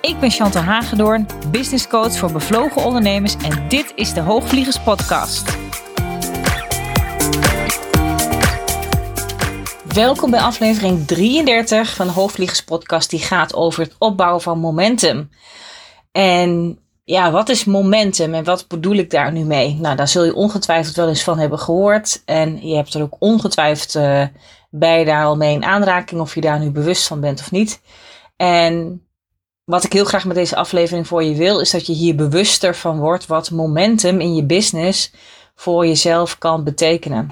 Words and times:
Ik 0.00 0.20
ben 0.20 0.30
Chantal 0.30 0.62
Hagedoorn, 0.62 1.26
business 1.50 1.88
coach 1.88 2.16
voor 2.16 2.32
bevlogen 2.32 2.84
ondernemers 2.84 3.36
en 3.36 3.68
dit 3.68 3.92
is 3.94 4.12
de 4.12 4.20
Hoogvliegers 4.20 4.80
Podcast. 4.80 5.58
Welkom 9.94 10.30
bij 10.30 10.40
aflevering 10.40 11.06
33 11.06 11.94
van 11.94 12.06
de 12.06 12.12
Hoogvliegers 12.12 12.64
Podcast, 12.64 13.10
die 13.10 13.18
gaat 13.18 13.54
over 13.54 13.82
het 13.82 13.96
opbouwen 13.98 14.42
van 14.42 14.58
momentum. 14.58 15.30
En 16.12 16.78
ja, 17.04 17.30
wat 17.30 17.48
is 17.48 17.64
momentum 17.64 18.34
en 18.34 18.44
wat 18.44 18.68
bedoel 18.68 18.96
ik 18.96 19.10
daar 19.10 19.32
nu 19.32 19.44
mee? 19.44 19.74
Nou, 19.74 19.96
daar 19.96 20.08
zul 20.08 20.24
je 20.24 20.34
ongetwijfeld 20.34 20.96
wel 20.96 21.08
eens 21.08 21.24
van 21.24 21.38
hebben 21.38 21.58
gehoord. 21.58 22.22
En 22.24 22.66
je 22.66 22.74
hebt 22.74 22.94
er 22.94 23.02
ook 23.02 23.16
ongetwijfeld 23.18 23.94
uh, 23.94 24.24
bij 24.70 25.04
daar 25.04 25.24
al 25.24 25.36
mee 25.36 25.54
in 25.54 25.64
aanraking, 25.64 26.20
of 26.20 26.34
je 26.34 26.40
daar 26.40 26.60
nu 26.60 26.70
bewust 26.70 27.06
van 27.06 27.20
bent 27.20 27.40
of 27.40 27.50
niet. 27.50 27.80
En 28.36 29.04
wat 29.70 29.84
ik 29.84 29.92
heel 29.92 30.04
graag 30.04 30.24
met 30.24 30.36
deze 30.36 30.56
aflevering 30.56 31.06
voor 31.06 31.24
je 31.24 31.34
wil, 31.34 31.60
is 31.60 31.70
dat 31.70 31.86
je 31.86 31.92
hier 31.92 32.14
bewuster 32.14 32.76
van 32.76 32.98
wordt 32.98 33.26
wat 33.26 33.50
momentum 33.50 34.20
in 34.20 34.34
je 34.34 34.44
business 34.44 35.12
voor 35.54 35.86
jezelf 35.86 36.38
kan 36.38 36.64
betekenen. 36.64 37.30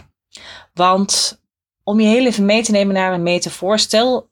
Want 0.75 1.41
om 1.84 2.00
je 2.00 2.06
heel 2.06 2.27
even 2.27 2.45
mee 2.45 2.62
te 2.62 2.70
nemen 2.70 2.95
naar 2.95 3.12
een 3.12 3.22
metafoor, 3.22 3.78
stel 3.78 4.28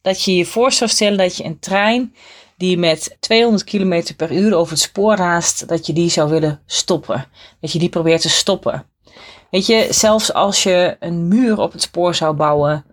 dat 0.00 0.22
je 0.22 0.36
je 0.36 0.46
voor 0.46 0.72
zou 0.72 0.90
stellen 0.90 1.18
dat 1.18 1.36
je 1.36 1.44
een 1.44 1.58
trein 1.58 2.14
die 2.56 2.78
met 2.78 3.16
200 3.20 3.64
km 3.64 4.14
per 4.16 4.32
uur 4.32 4.54
over 4.54 4.72
het 4.72 4.82
spoor 4.82 5.16
raast, 5.16 5.68
dat 5.68 5.86
je 5.86 5.92
die 5.92 6.10
zou 6.10 6.30
willen 6.30 6.62
stoppen. 6.66 7.26
Dat 7.60 7.72
je 7.72 7.78
die 7.78 7.88
probeert 7.88 8.20
te 8.20 8.28
stoppen. 8.28 8.86
Weet 9.50 9.66
je, 9.66 9.86
zelfs 9.90 10.32
als 10.32 10.62
je 10.62 10.96
een 11.00 11.28
muur 11.28 11.58
op 11.58 11.72
het 11.72 11.82
spoor 11.82 12.14
zou 12.14 12.34
bouwen, 12.34 12.84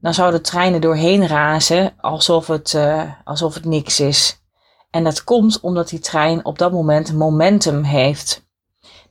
dan 0.00 0.14
zouden 0.14 0.42
treinen 0.42 0.80
doorheen 0.80 1.26
razen 1.26 1.94
alsof 2.00 2.46
het, 2.46 2.72
uh, 2.72 3.12
alsof 3.24 3.54
het 3.54 3.64
niks 3.64 4.00
is. 4.00 4.42
En 4.90 5.04
dat 5.04 5.24
komt 5.24 5.60
omdat 5.60 5.88
die 5.88 5.98
trein 5.98 6.44
op 6.44 6.58
dat 6.58 6.72
moment 6.72 7.12
momentum 7.12 7.82
heeft. 7.82 8.48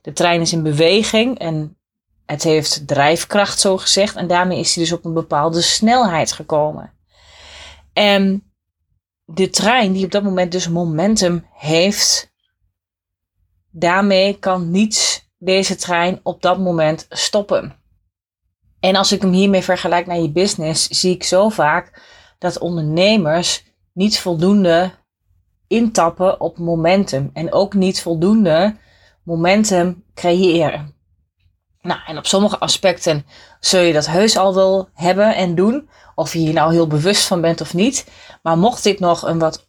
De 0.00 0.12
trein 0.12 0.40
is 0.40 0.52
in 0.52 0.62
beweging 0.62 1.38
en 1.38 1.78
het 2.26 2.42
heeft 2.42 2.86
drijfkracht, 2.86 3.60
zo 3.60 3.76
gezegd. 3.76 4.16
En 4.16 4.26
daarmee 4.26 4.58
is 4.58 4.74
hij 4.74 4.84
dus 4.84 4.92
op 4.92 5.04
een 5.04 5.14
bepaalde 5.14 5.60
snelheid 5.60 6.32
gekomen. 6.32 6.92
En 7.92 8.52
de 9.24 9.50
trein, 9.50 9.92
die 9.92 10.04
op 10.04 10.10
dat 10.10 10.22
moment 10.22 10.52
dus 10.52 10.68
momentum 10.68 11.46
heeft, 11.52 12.32
daarmee 13.70 14.38
kan 14.38 14.70
niets 14.70 15.28
deze 15.38 15.76
trein 15.76 16.20
op 16.22 16.42
dat 16.42 16.58
moment 16.58 17.06
stoppen. 17.08 17.79
En 18.80 18.96
als 18.96 19.12
ik 19.12 19.20
hem 19.22 19.32
hiermee 19.32 19.62
vergelijk 19.62 20.06
naar 20.06 20.18
je 20.18 20.30
business, 20.30 20.88
zie 20.88 21.14
ik 21.14 21.24
zo 21.24 21.48
vaak 21.48 22.02
dat 22.38 22.58
ondernemers 22.58 23.64
niet 23.92 24.18
voldoende 24.18 24.90
intappen 25.66 26.40
op 26.40 26.58
momentum 26.58 27.30
en 27.32 27.52
ook 27.52 27.74
niet 27.74 28.02
voldoende 28.02 28.76
momentum 29.22 30.04
creëren. 30.14 30.94
Nou, 31.82 32.00
en 32.06 32.18
op 32.18 32.26
sommige 32.26 32.58
aspecten 32.58 33.26
zul 33.60 33.80
je 33.80 33.92
dat 33.92 34.06
heus 34.06 34.36
al 34.36 34.54
wel 34.54 34.88
hebben 34.94 35.34
en 35.34 35.54
doen, 35.54 35.88
of 36.14 36.32
je 36.32 36.38
hier 36.38 36.52
nou 36.52 36.72
heel 36.72 36.86
bewust 36.86 37.26
van 37.26 37.40
bent 37.40 37.60
of 37.60 37.74
niet. 37.74 38.10
Maar 38.42 38.58
mocht 38.58 38.82
dit 38.82 39.00
nog 39.00 39.22
een 39.22 39.38
wat 39.38 39.68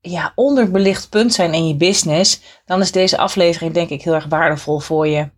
ja, 0.00 0.32
onderbelicht 0.34 1.08
punt 1.08 1.34
zijn 1.34 1.54
in 1.54 1.68
je 1.68 1.76
business, 1.76 2.40
dan 2.64 2.80
is 2.80 2.92
deze 2.92 3.18
aflevering 3.18 3.74
denk 3.74 3.88
ik 3.88 4.02
heel 4.02 4.14
erg 4.14 4.26
waardevol 4.26 4.78
voor 4.78 5.06
je. 5.06 5.30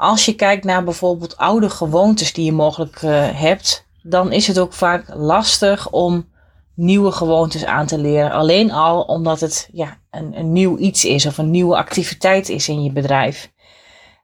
Als 0.00 0.24
je 0.24 0.34
kijkt 0.34 0.64
naar 0.64 0.84
bijvoorbeeld 0.84 1.36
oude 1.36 1.70
gewoontes 1.70 2.32
die 2.32 2.44
je 2.44 2.52
mogelijk 2.52 3.02
uh, 3.02 3.28
hebt, 3.32 3.86
dan 4.02 4.32
is 4.32 4.46
het 4.46 4.58
ook 4.58 4.72
vaak 4.72 5.04
lastig 5.14 5.90
om 5.90 6.28
nieuwe 6.74 7.12
gewoontes 7.12 7.64
aan 7.64 7.86
te 7.86 7.98
leren. 7.98 8.32
Alleen 8.32 8.72
al 8.72 9.02
omdat 9.02 9.40
het 9.40 9.68
ja, 9.72 9.98
een, 10.10 10.38
een 10.38 10.52
nieuw 10.52 10.78
iets 10.78 11.04
is 11.04 11.26
of 11.26 11.38
een 11.38 11.50
nieuwe 11.50 11.76
activiteit 11.76 12.48
is 12.48 12.68
in 12.68 12.82
je 12.82 12.92
bedrijf. 12.92 13.52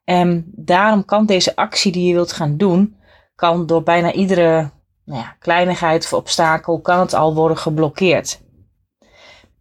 En 0.05 0.45
daarom 0.55 1.05
kan 1.05 1.27
deze 1.27 1.57
actie 1.57 1.93
die 1.93 2.09
je 2.09 2.15
wilt 2.15 2.33
gaan 2.33 2.57
doen, 2.57 2.97
kan 3.35 3.67
door 3.67 3.83
bijna 3.83 4.13
iedere 4.13 4.71
nou 5.05 5.21
ja, 5.21 5.37
kleinigheid 5.39 6.05
of 6.05 6.13
obstakel, 6.13 6.81
kan 6.81 6.99
het 6.99 7.15
al 7.15 7.35
worden 7.35 7.59
geblokkeerd. 7.59 8.41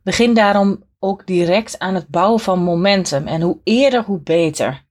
Begin 0.03 0.33
daarom 0.33 0.83
ook 0.99 1.25
direct 1.25 1.79
aan 1.79 1.95
het 1.95 2.07
bouwen 2.07 2.39
van 2.39 2.59
momentum. 2.59 3.27
En 3.27 3.41
hoe 3.41 3.57
eerder, 3.63 4.03
hoe 4.03 4.19
beter. 4.19 4.84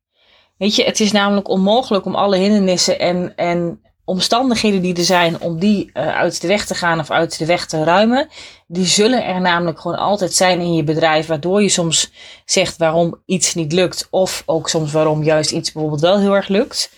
Weet 0.59 0.77
je, 0.77 0.85
het 0.85 1.01
is 1.01 1.13
namelijk 1.13 1.49
onmogelijk 1.49 2.05
om 2.05 2.15
alle 2.15 2.37
hindernissen 2.37 2.99
en, 2.99 3.37
en 3.37 3.81
omstandigheden 4.05 4.83
die 4.83 4.97
er 4.97 5.05
zijn, 5.05 5.41
om 5.41 5.59
die 5.59 5.91
uh, 5.95 6.09
uit 6.09 6.41
de 6.41 6.49
weg 6.49 6.67
te 6.67 6.75
gaan 6.75 6.99
of 6.99 7.11
uit 7.11 7.39
de 7.39 7.47
weg 7.47 7.67
te 7.67 7.85
ruimen. 7.85 8.29
Die 8.67 8.87
zullen 8.87 9.25
er 9.25 9.41
namelijk 9.41 9.81
gewoon 9.81 9.99
altijd 9.99 10.33
zijn 10.33 10.61
in 10.61 10.75
je 10.75 10.85
bedrijf, 10.85 11.27
waardoor 11.27 11.63
je 11.63 11.69
soms 11.69 12.13
zegt 12.45 12.77
waarom 12.77 13.23
iets 13.27 13.55
niet 13.55 13.73
lukt, 13.73 14.07
of 14.11 14.43
ook 14.47 14.69
soms 14.69 14.93
waarom 14.93 15.23
juist 15.23 15.51
iets 15.51 15.73
bijvoorbeeld 15.73 16.03
wel 16.03 16.19
heel 16.19 16.35
erg 16.35 16.49
lukt. 16.49 16.93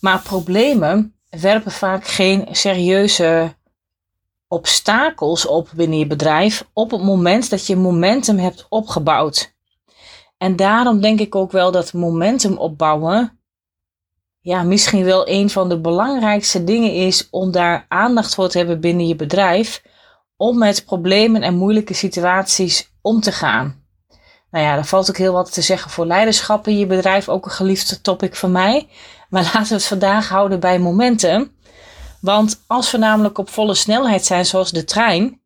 Maar 0.00 0.22
problemen 0.22 1.14
werpen 1.30 1.72
vaak 1.72 2.06
geen 2.06 2.48
serieuze 2.50 3.56
obstakels 4.48 5.46
op 5.46 5.68
binnen 5.74 5.98
je 5.98 6.06
bedrijf 6.06 6.64
op 6.72 6.90
het 6.90 7.02
moment 7.02 7.50
dat 7.50 7.66
je 7.66 7.76
momentum 7.76 8.38
hebt 8.38 8.66
opgebouwd. 8.68 9.56
En 10.38 10.56
daarom 10.56 11.00
denk 11.00 11.20
ik 11.20 11.34
ook 11.34 11.52
wel 11.52 11.70
dat 11.70 11.92
momentum 11.92 12.56
opbouwen, 12.56 13.40
ja, 14.40 14.62
misschien 14.62 15.04
wel 15.04 15.28
een 15.28 15.50
van 15.50 15.68
de 15.68 15.80
belangrijkste 15.80 16.64
dingen 16.64 16.92
is 16.92 17.28
om 17.30 17.50
daar 17.50 17.86
aandacht 17.88 18.34
voor 18.34 18.48
te 18.48 18.58
hebben 18.58 18.80
binnen 18.80 19.06
je 19.06 19.16
bedrijf, 19.16 19.82
om 20.36 20.58
met 20.58 20.84
problemen 20.84 21.42
en 21.42 21.56
moeilijke 21.56 21.94
situaties 21.94 22.92
om 23.02 23.20
te 23.20 23.32
gaan. 23.32 23.86
Nou 24.50 24.64
ja, 24.64 24.74
daar 24.74 24.86
valt 24.86 25.08
ook 25.08 25.16
heel 25.16 25.32
wat 25.32 25.52
te 25.52 25.62
zeggen 25.62 25.90
voor 25.90 26.06
leiderschap 26.06 26.66
in 26.66 26.78
je 26.78 26.86
bedrijf, 26.86 27.28
ook 27.28 27.44
een 27.44 27.50
geliefde 27.50 28.00
topic 28.00 28.34
van 28.34 28.52
mij. 28.52 28.88
Maar 29.28 29.42
laten 29.54 29.68
we 29.68 29.74
het 29.74 29.84
vandaag 29.84 30.28
houden 30.28 30.60
bij 30.60 30.78
momentum. 30.78 31.56
Want 32.20 32.64
als 32.66 32.90
we 32.90 32.98
namelijk 32.98 33.38
op 33.38 33.50
volle 33.50 33.74
snelheid 33.74 34.24
zijn, 34.24 34.46
zoals 34.46 34.70
de 34.70 34.84
trein, 34.84 35.37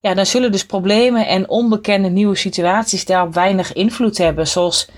ja, 0.00 0.14
dan 0.14 0.26
zullen 0.26 0.52
dus 0.52 0.66
problemen 0.66 1.26
en 1.26 1.48
onbekende 1.48 2.08
nieuwe 2.08 2.36
situaties 2.36 3.04
daarop 3.04 3.34
weinig 3.34 3.72
invloed 3.72 4.18
hebben. 4.18 4.46
Zoals 4.46 4.88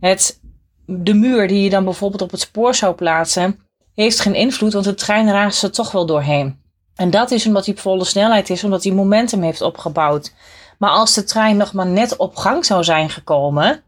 het, 0.00 0.40
de 0.86 1.14
muur 1.14 1.48
die 1.48 1.62
je 1.62 1.70
dan 1.70 1.84
bijvoorbeeld 1.84 2.22
op 2.22 2.30
het 2.30 2.40
spoor 2.40 2.74
zou 2.74 2.94
plaatsen, 2.94 3.60
heeft 3.94 4.20
geen 4.20 4.34
invloed, 4.34 4.72
want 4.72 4.84
de 4.84 4.94
trein 4.94 5.30
raast 5.30 5.62
er 5.62 5.72
toch 5.72 5.92
wel 5.92 6.06
doorheen. 6.06 6.64
En 6.94 7.10
dat 7.10 7.30
is 7.30 7.46
omdat 7.46 7.64
hij 7.64 7.74
op 7.74 7.80
volle 7.80 8.04
snelheid 8.04 8.50
is, 8.50 8.64
omdat 8.64 8.84
hij 8.84 8.92
momentum 8.92 9.42
heeft 9.42 9.60
opgebouwd. 9.60 10.32
Maar 10.78 10.90
als 10.90 11.14
de 11.14 11.24
trein 11.24 11.56
nog 11.56 11.72
maar 11.72 11.86
net 11.86 12.16
op 12.16 12.36
gang 12.36 12.64
zou 12.64 12.84
zijn 12.84 13.10
gekomen 13.10 13.84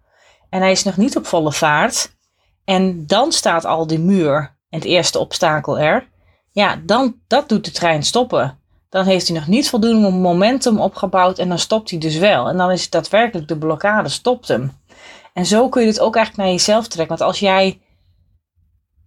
en 0.50 0.60
hij 0.60 0.70
is 0.70 0.82
nog 0.82 0.96
niet 0.96 1.16
op 1.16 1.26
volle 1.26 1.52
vaart, 1.52 2.16
en 2.64 3.06
dan 3.06 3.32
staat 3.32 3.64
al 3.64 3.86
die 3.86 3.98
muur 3.98 4.36
en 4.68 4.78
het 4.78 4.84
eerste 4.84 5.18
obstakel 5.18 5.78
er, 5.78 6.08
ja, 6.52 6.80
dan 6.84 7.20
dat 7.26 7.48
doet 7.48 7.64
de 7.64 7.70
trein 7.70 8.02
stoppen. 8.02 8.58
Dan 8.88 9.04
heeft 9.04 9.28
hij 9.28 9.36
nog 9.36 9.46
niet 9.46 9.68
voldoende 9.68 10.10
momentum 10.10 10.80
opgebouwd 10.80 11.38
en 11.38 11.48
dan 11.48 11.58
stopt 11.58 11.90
hij 11.90 11.98
dus 11.98 12.16
wel. 12.16 12.48
En 12.48 12.56
dan 12.56 12.70
is 12.70 12.82
het 12.82 12.90
daadwerkelijk 12.90 13.48
de 13.48 13.58
blokkade 13.58 14.08
stopt 14.08 14.48
hem. 14.48 14.72
En 15.32 15.46
zo 15.46 15.68
kun 15.68 15.82
je 15.82 15.88
het 15.88 16.00
ook 16.00 16.16
eigenlijk 16.16 16.46
naar 16.46 16.56
jezelf 16.56 16.88
trekken. 16.88 17.16
Want 17.16 17.30
als 17.30 17.40
jij 17.40 17.80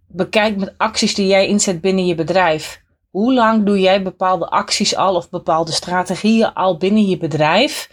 bekijkt 0.06 0.58
met 0.58 0.74
acties 0.76 1.14
die 1.14 1.26
jij 1.26 1.46
inzet 1.46 1.80
binnen 1.80 2.06
je 2.06 2.14
bedrijf. 2.14 2.82
Hoe 3.10 3.34
lang 3.34 3.66
doe 3.66 3.80
jij 3.80 4.02
bepaalde 4.02 4.48
acties 4.48 4.96
al 4.96 5.14
of 5.14 5.30
bepaalde 5.30 5.72
strategieën 5.72 6.54
al 6.54 6.76
binnen 6.76 7.06
je 7.06 7.16
bedrijf? 7.16 7.90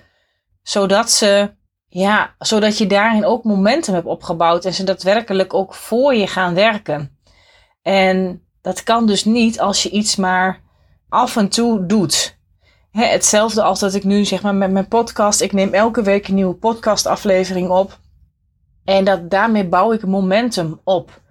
Zodat 0.61 1.11
ze 1.11 1.57
ja, 1.89 2.35
zodat 2.39 2.77
je 2.77 2.87
daarin 2.87 3.25
ook 3.25 3.43
momentum 3.43 3.93
hebt 3.93 4.05
opgebouwd 4.05 4.65
en 4.65 4.73
ze 4.73 4.83
daadwerkelijk 4.83 5.53
ook 5.53 5.73
voor 5.73 6.15
je 6.15 6.27
gaan 6.27 6.53
werken. 6.53 7.17
En 7.81 8.43
dat 8.61 8.83
kan 8.83 9.05
dus 9.05 9.25
niet 9.25 9.59
als 9.59 9.83
je 9.83 9.89
iets 9.89 10.15
maar 10.15 10.61
af 11.09 11.35
en 11.35 11.49
toe 11.49 11.85
doet. 11.85 12.37
hetzelfde 12.91 13.61
als 13.61 13.79
dat 13.79 13.93
ik 13.93 14.03
nu 14.03 14.25
zeg 14.25 14.41
maar 14.41 14.55
met 14.55 14.71
mijn 14.71 14.87
podcast. 14.87 15.41
Ik 15.41 15.53
neem 15.53 15.73
elke 15.73 16.01
week 16.01 16.27
een 16.27 16.35
nieuwe 16.35 16.53
podcastaflevering 16.53 17.69
op. 17.69 17.99
En 18.83 19.05
dat, 19.05 19.29
daarmee 19.29 19.67
bouw 19.67 19.91
ik 19.91 20.05
momentum 20.05 20.79
op. 20.83 21.21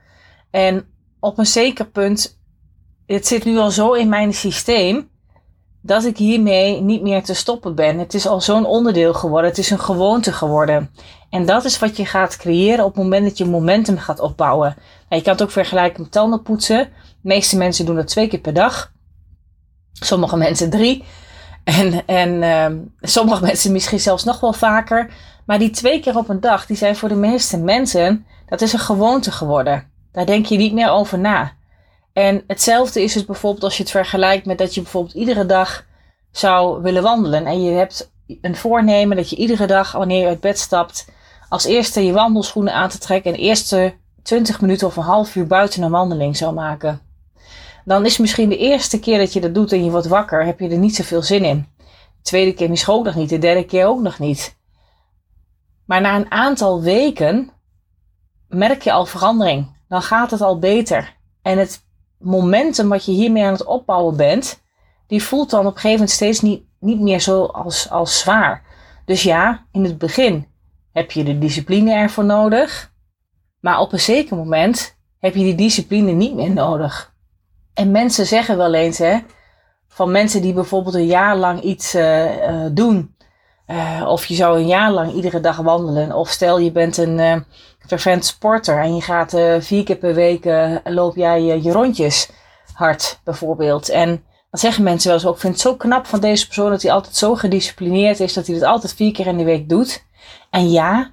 En 0.50 0.86
op 1.20 1.38
een 1.38 1.46
zeker 1.46 1.86
punt, 1.86 2.38
het 3.06 3.26
zit 3.26 3.44
nu 3.44 3.58
al 3.58 3.70
zo 3.70 3.92
in 3.92 4.08
mijn 4.08 4.34
systeem 4.34 5.10
dat 5.82 6.04
ik 6.04 6.16
hiermee 6.16 6.80
niet 6.80 7.02
meer 7.02 7.22
te 7.22 7.34
stoppen 7.34 7.74
ben. 7.74 7.98
Het 7.98 8.14
is 8.14 8.26
al 8.26 8.40
zo'n 8.40 8.66
onderdeel 8.66 9.14
geworden. 9.14 9.50
Het 9.50 9.58
is 9.58 9.70
een 9.70 9.80
gewoonte 9.80 10.32
geworden. 10.32 10.90
En 11.30 11.46
dat 11.46 11.64
is 11.64 11.78
wat 11.78 11.96
je 11.96 12.06
gaat 12.06 12.36
creëren 12.36 12.84
op 12.84 12.94
het 12.94 13.02
moment 13.02 13.24
dat 13.24 13.38
je 13.38 13.44
momentum 13.44 13.98
gaat 13.98 14.20
opbouwen. 14.20 14.74
Nou, 14.76 14.84
je 15.08 15.22
kan 15.22 15.32
het 15.32 15.42
ook 15.42 15.50
vergelijken 15.50 16.02
met 16.02 16.12
tanden 16.12 16.42
poetsen. 16.42 16.78
De 16.78 17.28
meeste 17.28 17.56
mensen 17.56 17.86
doen 17.86 17.96
dat 17.96 18.06
twee 18.06 18.28
keer 18.28 18.40
per 18.40 18.54
dag. 18.54 18.92
Sommige 19.92 20.36
mensen 20.36 20.70
drie. 20.70 21.04
En, 21.64 22.06
en 22.06 22.42
uh, 22.42 22.80
sommige 23.00 23.42
mensen 23.42 23.72
misschien 23.72 24.00
zelfs 24.00 24.24
nog 24.24 24.40
wel 24.40 24.52
vaker. 24.52 25.10
Maar 25.46 25.58
die 25.58 25.70
twee 25.70 26.00
keer 26.00 26.16
op 26.16 26.28
een 26.28 26.40
dag, 26.40 26.66
die 26.66 26.76
zijn 26.76 26.96
voor 26.96 27.08
de 27.08 27.14
meeste 27.14 27.58
mensen, 27.58 28.26
dat 28.46 28.60
is 28.60 28.72
een 28.72 28.78
gewoonte 28.78 29.32
geworden. 29.32 29.90
Daar 30.12 30.26
denk 30.26 30.46
je 30.46 30.56
niet 30.56 30.72
meer 30.72 30.90
over 30.90 31.18
na. 31.18 31.52
En 32.12 32.44
hetzelfde 32.46 33.02
is 33.02 33.14
het 33.14 33.26
bijvoorbeeld 33.26 33.64
als 33.64 33.76
je 33.76 33.82
het 33.82 33.92
vergelijkt 33.92 34.46
met 34.46 34.58
dat 34.58 34.74
je 34.74 34.82
bijvoorbeeld 34.82 35.14
iedere 35.14 35.46
dag 35.46 35.84
zou 36.30 36.82
willen 36.82 37.02
wandelen. 37.02 37.46
En 37.46 37.62
je 37.62 37.70
hebt 37.70 38.10
een 38.40 38.56
voornemen 38.56 39.16
dat 39.16 39.30
je 39.30 39.36
iedere 39.36 39.66
dag, 39.66 39.92
wanneer 39.92 40.20
je 40.20 40.26
uit 40.26 40.40
bed 40.40 40.58
stapt, 40.58 41.08
als 41.48 41.64
eerste 41.64 42.04
je 42.04 42.12
wandelschoenen 42.12 42.74
aan 42.74 42.88
te 42.88 42.98
trekken 42.98 43.32
en 43.32 43.38
eerste 43.38 43.94
20 44.22 44.60
minuten 44.60 44.86
of 44.86 44.96
een 44.96 45.02
half 45.02 45.36
uur 45.36 45.46
buiten 45.46 45.82
een 45.82 45.90
wandeling 45.90 46.36
zou 46.36 46.54
maken. 46.54 47.00
Dan 47.84 48.04
is 48.04 48.18
misschien 48.18 48.48
de 48.48 48.56
eerste 48.56 49.00
keer 49.00 49.18
dat 49.18 49.32
je 49.32 49.40
dat 49.40 49.54
doet 49.54 49.72
en 49.72 49.84
je 49.84 49.90
wordt 49.90 50.06
wakker, 50.06 50.44
heb 50.44 50.60
je 50.60 50.68
er 50.68 50.78
niet 50.78 50.96
zoveel 50.96 51.22
zin 51.22 51.44
in. 51.44 51.66
De 51.76 52.22
tweede 52.22 52.54
keer 52.54 52.70
misschien 52.70 52.94
ook 52.94 53.04
nog 53.04 53.14
niet, 53.14 53.28
de 53.28 53.38
derde 53.38 53.64
keer 53.64 53.86
ook 53.86 54.00
nog 54.00 54.18
niet. 54.18 54.56
Maar 55.84 56.00
na 56.00 56.16
een 56.16 56.30
aantal 56.30 56.82
weken 56.82 57.50
merk 58.48 58.82
je 58.82 58.92
al 58.92 59.06
verandering. 59.06 59.76
Dan 59.88 60.02
gaat 60.02 60.30
het 60.30 60.40
al 60.40 60.58
beter. 60.58 61.16
En 61.42 61.58
het 61.58 61.86
momentum 62.18 62.88
wat 62.88 63.04
je 63.04 63.12
hiermee 63.12 63.44
aan 63.44 63.52
het 63.52 63.64
opbouwen 63.64 64.16
bent, 64.16 64.62
die 65.06 65.22
voelt 65.22 65.50
dan 65.50 65.60
op 65.60 65.66
een 65.66 65.72
gegeven 65.72 65.92
moment 65.92 66.10
steeds 66.10 66.40
niet, 66.40 66.62
niet 66.80 67.00
meer 67.00 67.20
zo 67.20 67.44
als, 67.44 67.90
als 67.90 68.18
zwaar. 68.18 68.62
Dus 69.04 69.22
ja, 69.22 69.66
in 69.72 69.84
het 69.84 69.98
begin 69.98 70.46
heb 70.92 71.10
je 71.10 71.24
de 71.24 71.38
discipline 71.38 71.92
ervoor 71.92 72.24
nodig. 72.24 72.92
Maar 73.60 73.80
op 73.80 73.92
een 73.92 74.00
zeker 74.00 74.36
moment 74.36 74.96
heb 75.18 75.34
je 75.34 75.42
die 75.42 75.54
discipline 75.54 76.10
niet 76.10 76.34
meer 76.34 76.50
nodig. 76.50 77.14
En 77.78 77.90
mensen 77.90 78.26
zeggen 78.26 78.56
wel 78.56 78.74
eens, 78.74 78.98
hè, 78.98 79.18
van 79.88 80.10
mensen 80.10 80.42
die 80.42 80.52
bijvoorbeeld 80.52 80.94
een 80.94 81.06
jaar 81.06 81.36
lang 81.36 81.60
iets 81.60 81.94
uh, 81.94 82.66
doen. 82.72 83.16
Uh, 83.66 84.04
of 84.08 84.24
je 84.24 84.34
zou 84.34 84.58
een 84.58 84.66
jaar 84.66 84.90
lang 84.90 85.12
iedere 85.12 85.40
dag 85.40 85.56
wandelen. 85.56 86.12
Of 86.12 86.28
stel 86.28 86.58
je 86.58 86.72
bent 86.72 86.96
een 86.96 87.18
uh, 87.18 87.36
fervent 87.86 88.24
sporter 88.24 88.82
en 88.82 88.94
je 88.94 89.00
gaat 89.00 89.30
vier 89.58 89.84
keer 89.84 89.96
per 89.96 90.14
week 90.14 90.44
loop 90.84 91.16
jij 91.16 91.42
je 91.42 91.72
rondjes 91.72 92.30
hard 92.72 93.20
bijvoorbeeld. 93.24 93.88
En 93.88 94.08
dan 94.50 94.60
zeggen 94.60 94.82
mensen 94.82 95.08
wel 95.08 95.18
eens 95.18 95.26
ook, 95.26 95.34
ik 95.34 95.40
vind 95.40 95.52
het 95.52 95.62
zo 95.62 95.76
knap 95.76 96.06
van 96.06 96.20
deze 96.20 96.46
persoon 96.46 96.70
dat 96.70 96.82
hij 96.82 96.92
altijd 96.92 97.16
zo 97.16 97.34
gedisciplineerd 97.34 98.20
is 98.20 98.32
dat 98.32 98.46
hij 98.46 98.54
het 98.54 98.64
altijd 98.64 98.94
vier 98.94 99.12
keer 99.12 99.26
in 99.26 99.36
de 99.36 99.44
week 99.44 99.68
doet. 99.68 100.04
En 100.50 100.70
ja, 100.70 101.10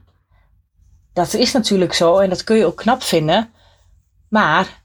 dat 1.14 1.34
is 1.34 1.52
natuurlijk 1.52 1.94
zo 1.94 2.18
en 2.18 2.30
dat 2.30 2.44
kun 2.44 2.56
je 2.58 2.66
ook 2.66 2.78
knap 2.78 3.04
vinden. 3.04 3.54
Maar 4.30 4.84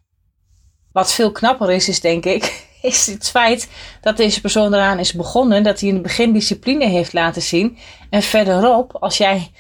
wat 0.92 1.12
veel 1.12 1.32
knapper 1.32 1.70
is, 1.70 1.88
is 1.88 2.00
denk 2.00 2.24
ik, 2.24 2.66
is 2.82 3.06
het 3.06 3.30
feit 3.30 3.68
dat 4.00 4.16
deze 4.16 4.40
persoon 4.40 4.74
eraan 4.74 4.98
is 4.98 5.12
begonnen, 5.12 5.62
dat 5.62 5.80
hij 5.80 5.88
in 5.88 5.94
het 5.94 6.02
begin 6.02 6.32
discipline 6.32 6.86
heeft 6.86 7.12
laten 7.12 7.42
zien. 7.42 7.78
En 8.10 8.22
verderop, 8.22 8.96
als 9.00 9.16
jij 9.16 9.50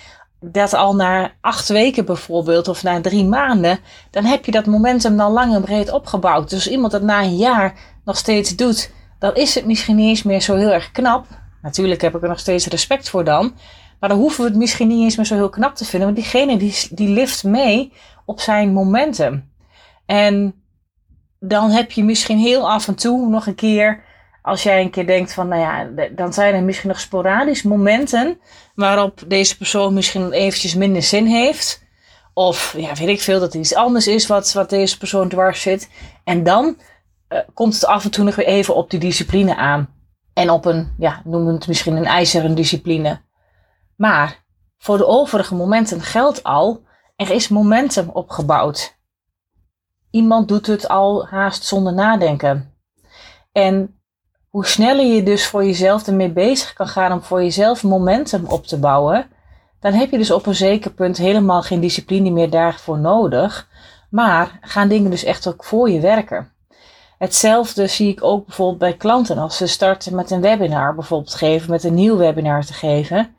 dat 0.40 0.74
al 0.74 0.94
na 0.94 1.32
acht 1.40 1.68
weken 1.68 2.04
bijvoorbeeld, 2.04 2.68
of 2.68 2.82
na 2.82 3.00
drie 3.00 3.24
maanden, 3.24 3.78
dan 4.10 4.24
heb 4.24 4.44
je 4.44 4.52
dat 4.52 4.66
momentum 4.66 5.16
dan 5.16 5.32
lang 5.32 5.54
en 5.54 5.62
breed 5.62 5.92
opgebouwd. 5.92 6.50
Dus 6.50 6.68
iemand 6.68 6.92
dat 6.92 7.02
na 7.02 7.22
een 7.22 7.36
jaar 7.36 7.74
nog 8.04 8.16
steeds 8.16 8.56
doet, 8.56 8.90
dan 9.18 9.34
is 9.34 9.54
het 9.54 9.66
misschien 9.66 9.96
niet 9.96 10.08
eens 10.08 10.22
meer 10.22 10.40
zo 10.40 10.56
heel 10.56 10.72
erg 10.72 10.90
knap. 10.90 11.26
Natuurlijk 11.62 12.00
heb 12.00 12.14
ik 12.14 12.22
er 12.22 12.28
nog 12.28 12.38
steeds 12.38 12.66
respect 12.66 13.08
voor 13.08 13.24
dan. 13.24 13.54
Maar 14.00 14.08
dan 14.08 14.18
hoeven 14.18 14.44
we 14.44 14.50
het 14.50 14.58
misschien 14.58 14.88
niet 14.88 15.02
eens 15.02 15.16
meer 15.16 15.26
zo 15.26 15.34
heel 15.34 15.48
knap 15.48 15.74
te 15.74 15.84
vinden. 15.84 16.08
Want 16.08 16.20
diegene 16.20 16.56
die, 16.56 16.88
die 16.90 17.08
lift 17.08 17.44
mee 17.44 17.92
op 18.24 18.40
zijn 18.40 18.72
momentum. 18.72 19.50
En 20.06 20.59
dan 21.40 21.70
heb 21.70 21.90
je 21.90 22.04
misschien 22.04 22.38
heel 22.38 22.70
af 22.70 22.88
en 22.88 22.94
toe 22.94 23.28
nog 23.28 23.46
een 23.46 23.54
keer, 23.54 24.04
als 24.42 24.62
jij 24.62 24.80
een 24.80 24.90
keer 24.90 25.06
denkt 25.06 25.32
van, 25.32 25.48
nou 25.48 25.60
ja, 25.60 26.06
dan 26.10 26.32
zijn 26.32 26.54
er 26.54 26.62
misschien 26.62 26.88
nog 26.88 27.00
sporadisch 27.00 27.62
momenten 27.62 28.40
waarop 28.74 29.22
deze 29.26 29.56
persoon 29.56 29.94
misschien 29.94 30.32
eventjes 30.32 30.74
minder 30.74 31.02
zin 31.02 31.26
heeft. 31.26 31.88
Of 32.34 32.74
ja, 32.76 32.94
weet 32.94 33.08
ik 33.08 33.20
veel, 33.20 33.40
dat 33.40 33.54
er 33.54 33.60
iets 33.60 33.74
anders 33.74 34.06
is 34.06 34.26
wat, 34.26 34.52
wat 34.52 34.70
deze 34.70 34.98
persoon 34.98 35.28
dwars 35.28 35.62
zit. 35.62 35.90
En 36.24 36.42
dan 36.42 36.76
uh, 37.28 37.38
komt 37.54 37.74
het 37.74 37.86
af 37.86 38.04
en 38.04 38.10
toe 38.10 38.24
nog 38.24 38.34
weer 38.34 38.46
even 38.46 38.74
op 38.74 38.90
die 38.90 39.00
discipline 39.00 39.56
aan. 39.56 39.94
En 40.32 40.50
op 40.50 40.64
een, 40.64 40.94
ja, 40.98 41.22
noem 41.24 41.46
het 41.46 41.66
misschien 41.66 41.96
een 41.96 42.04
ijzeren 42.04 42.54
discipline. 42.54 43.20
Maar 43.96 44.44
voor 44.78 44.96
de 44.96 45.06
overige 45.06 45.54
momenten 45.54 46.00
geldt 46.00 46.42
al, 46.42 46.82
er 47.16 47.30
is 47.30 47.48
momentum 47.48 48.08
opgebouwd. 48.08 48.98
Iemand 50.10 50.48
doet 50.48 50.66
het 50.66 50.88
al 50.88 51.26
haast 51.26 51.64
zonder 51.64 51.92
nadenken. 51.92 52.74
En 53.52 54.00
hoe 54.48 54.66
sneller 54.66 55.06
je 55.06 55.22
dus 55.22 55.46
voor 55.46 55.64
jezelf 55.64 56.06
ermee 56.06 56.32
bezig 56.32 56.72
kan 56.72 56.88
gaan 56.88 57.12
om 57.12 57.22
voor 57.22 57.42
jezelf 57.42 57.82
momentum 57.82 58.44
op 58.46 58.66
te 58.66 58.78
bouwen, 58.78 59.26
dan 59.80 59.92
heb 59.92 60.10
je 60.10 60.18
dus 60.18 60.30
op 60.30 60.46
een 60.46 60.54
zeker 60.54 60.90
punt 60.90 61.16
helemaal 61.16 61.62
geen 61.62 61.80
discipline 61.80 62.30
meer 62.30 62.50
daarvoor 62.50 62.98
nodig. 62.98 63.68
Maar 64.10 64.58
gaan 64.60 64.88
dingen 64.88 65.10
dus 65.10 65.24
echt 65.24 65.46
ook 65.46 65.64
voor 65.64 65.90
je 65.90 66.00
werken. 66.00 66.52
Hetzelfde 67.18 67.86
zie 67.86 68.08
ik 68.08 68.24
ook 68.24 68.46
bijvoorbeeld 68.46 68.78
bij 68.78 68.96
klanten 68.96 69.38
als 69.38 69.56
ze 69.56 69.66
starten 69.66 70.14
met 70.14 70.30
een 70.30 70.40
webinar 70.40 70.94
bijvoorbeeld 70.94 71.34
geven, 71.34 71.70
met 71.70 71.84
een 71.84 71.94
nieuw 71.94 72.16
webinar 72.16 72.64
te 72.64 72.72
geven. 72.72 73.36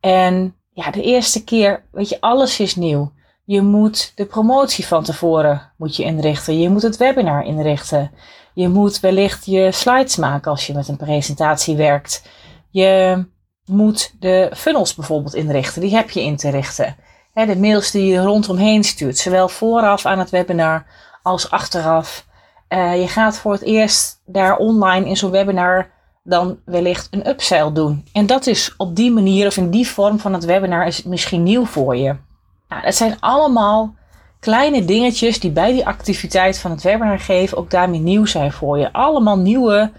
En 0.00 0.54
ja, 0.70 0.90
de 0.90 1.02
eerste 1.02 1.44
keer, 1.44 1.82
weet 1.90 2.08
je, 2.08 2.20
alles 2.20 2.60
is 2.60 2.76
nieuw. 2.76 3.12
Je 3.48 3.62
moet 3.62 4.12
de 4.14 4.24
promotie 4.24 4.86
van 4.86 5.04
tevoren 5.04 5.72
moet 5.76 5.96
je 5.96 6.04
inrichten. 6.04 6.60
Je 6.60 6.68
moet 6.68 6.82
het 6.82 6.96
webinar 6.96 7.44
inrichten. 7.44 8.10
Je 8.54 8.68
moet 8.68 9.00
wellicht 9.00 9.46
je 9.46 9.72
slides 9.72 10.16
maken 10.16 10.50
als 10.50 10.66
je 10.66 10.74
met 10.74 10.88
een 10.88 10.96
presentatie 10.96 11.76
werkt. 11.76 12.28
Je 12.70 13.24
moet 13.64 14.14
de 14.20 14.50
funnels 14.56 14.94
bijvoorbeeld 14.94 15.34
inrichten. 15.34 15.80
Die 15.80 15.94
heb 15.94 16.10
je 16.10 16.22
in 16.22 16.36
te 16.36 16.50
richten. 16.50 16.96
de 17.32 17.56
mails 17.56 17.90
die 17.90 18.06
je 18.06 18.22
rondomheen 18.22 18.84
stuurt, 18.84 19.18
zowel 19.18 19.48
vooraf 19.48 20.06
aan 20.06 20.18
het 20.18 20.30
webinar 20.30 20.86
als 21.22 21.50
achteraf. 21.50 22.26
Uh, 22.68 23.00
je 23.00 23.08
gaat 23.08 23.38
voor 23.38 23.52
het 23.52 23.62
eerst 23.62 24.22
daar 24.26 24.56
online 24.56 25.06
in 25.06 25.16
zo'n 25.16 25.30
webinar 25.30 25.90
dan 26.22 26.58
wellicht 26.64 27.08
een 27.10 27.28
upsell 27.28 27.72
doen. 27.72 28.04
En 28.12 28.26
dat 28.26 28.46
is 28.46 28.74
op 28.76 28.96
die 28.96 29.10
manier 29.10 29.46
of 29.46 29.56
in 29.56 29.70
die 29.70 29.88
vorm 29.88 30.18
van 30.18 30.32
het 30.32 30.44
webinar 30.44 30.86
is 30.86 30.96
het 30.96 31.06
misschien 31.06 31.42
nieuw 31.42 31.64
voor 31.64 31.96
je. 31.96 32.26
Nou, 32.68 32.82
het 32.82 32.96
zijn 32.96 33.16
allemaal 33.20 33.94
kleine 34.40 34.84
dingetjes 34.84 35.40
die 35.40 35.50
bij 35.50 35.72
die 35.72 35.86
activiteit 35.86 36.58
van 36.58 36.70
het 36.70 36.82
webinar 36.82 37.20
geven 37.20 37.58
ook 37.58 37.70
daarmee 37.70 38.00
nieuw 38.00 38.26
zijn 38.26 38.52
voor 38.52 38.78
je. 38.78 38.92
Allemaal 38.92 39.38
nieuwe 39.38 39.92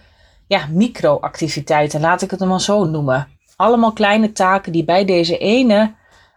ja, 0.48 0.66
micro-activiteiten, 0.72 2.02
laat 2.02 2.22
ik 2.22 2.32
het 2.32 2.40
maar 2.40 2.62
zo 2.62 2.84
noemen. 2.84 3.28
Allemaal 3.56 3.94
kleine 3.94 4.32
taken 4.32 4.72
die 4.72 4.84
bij 4.84 5.06
deze 5.06 5.38
ene 5.38 5.94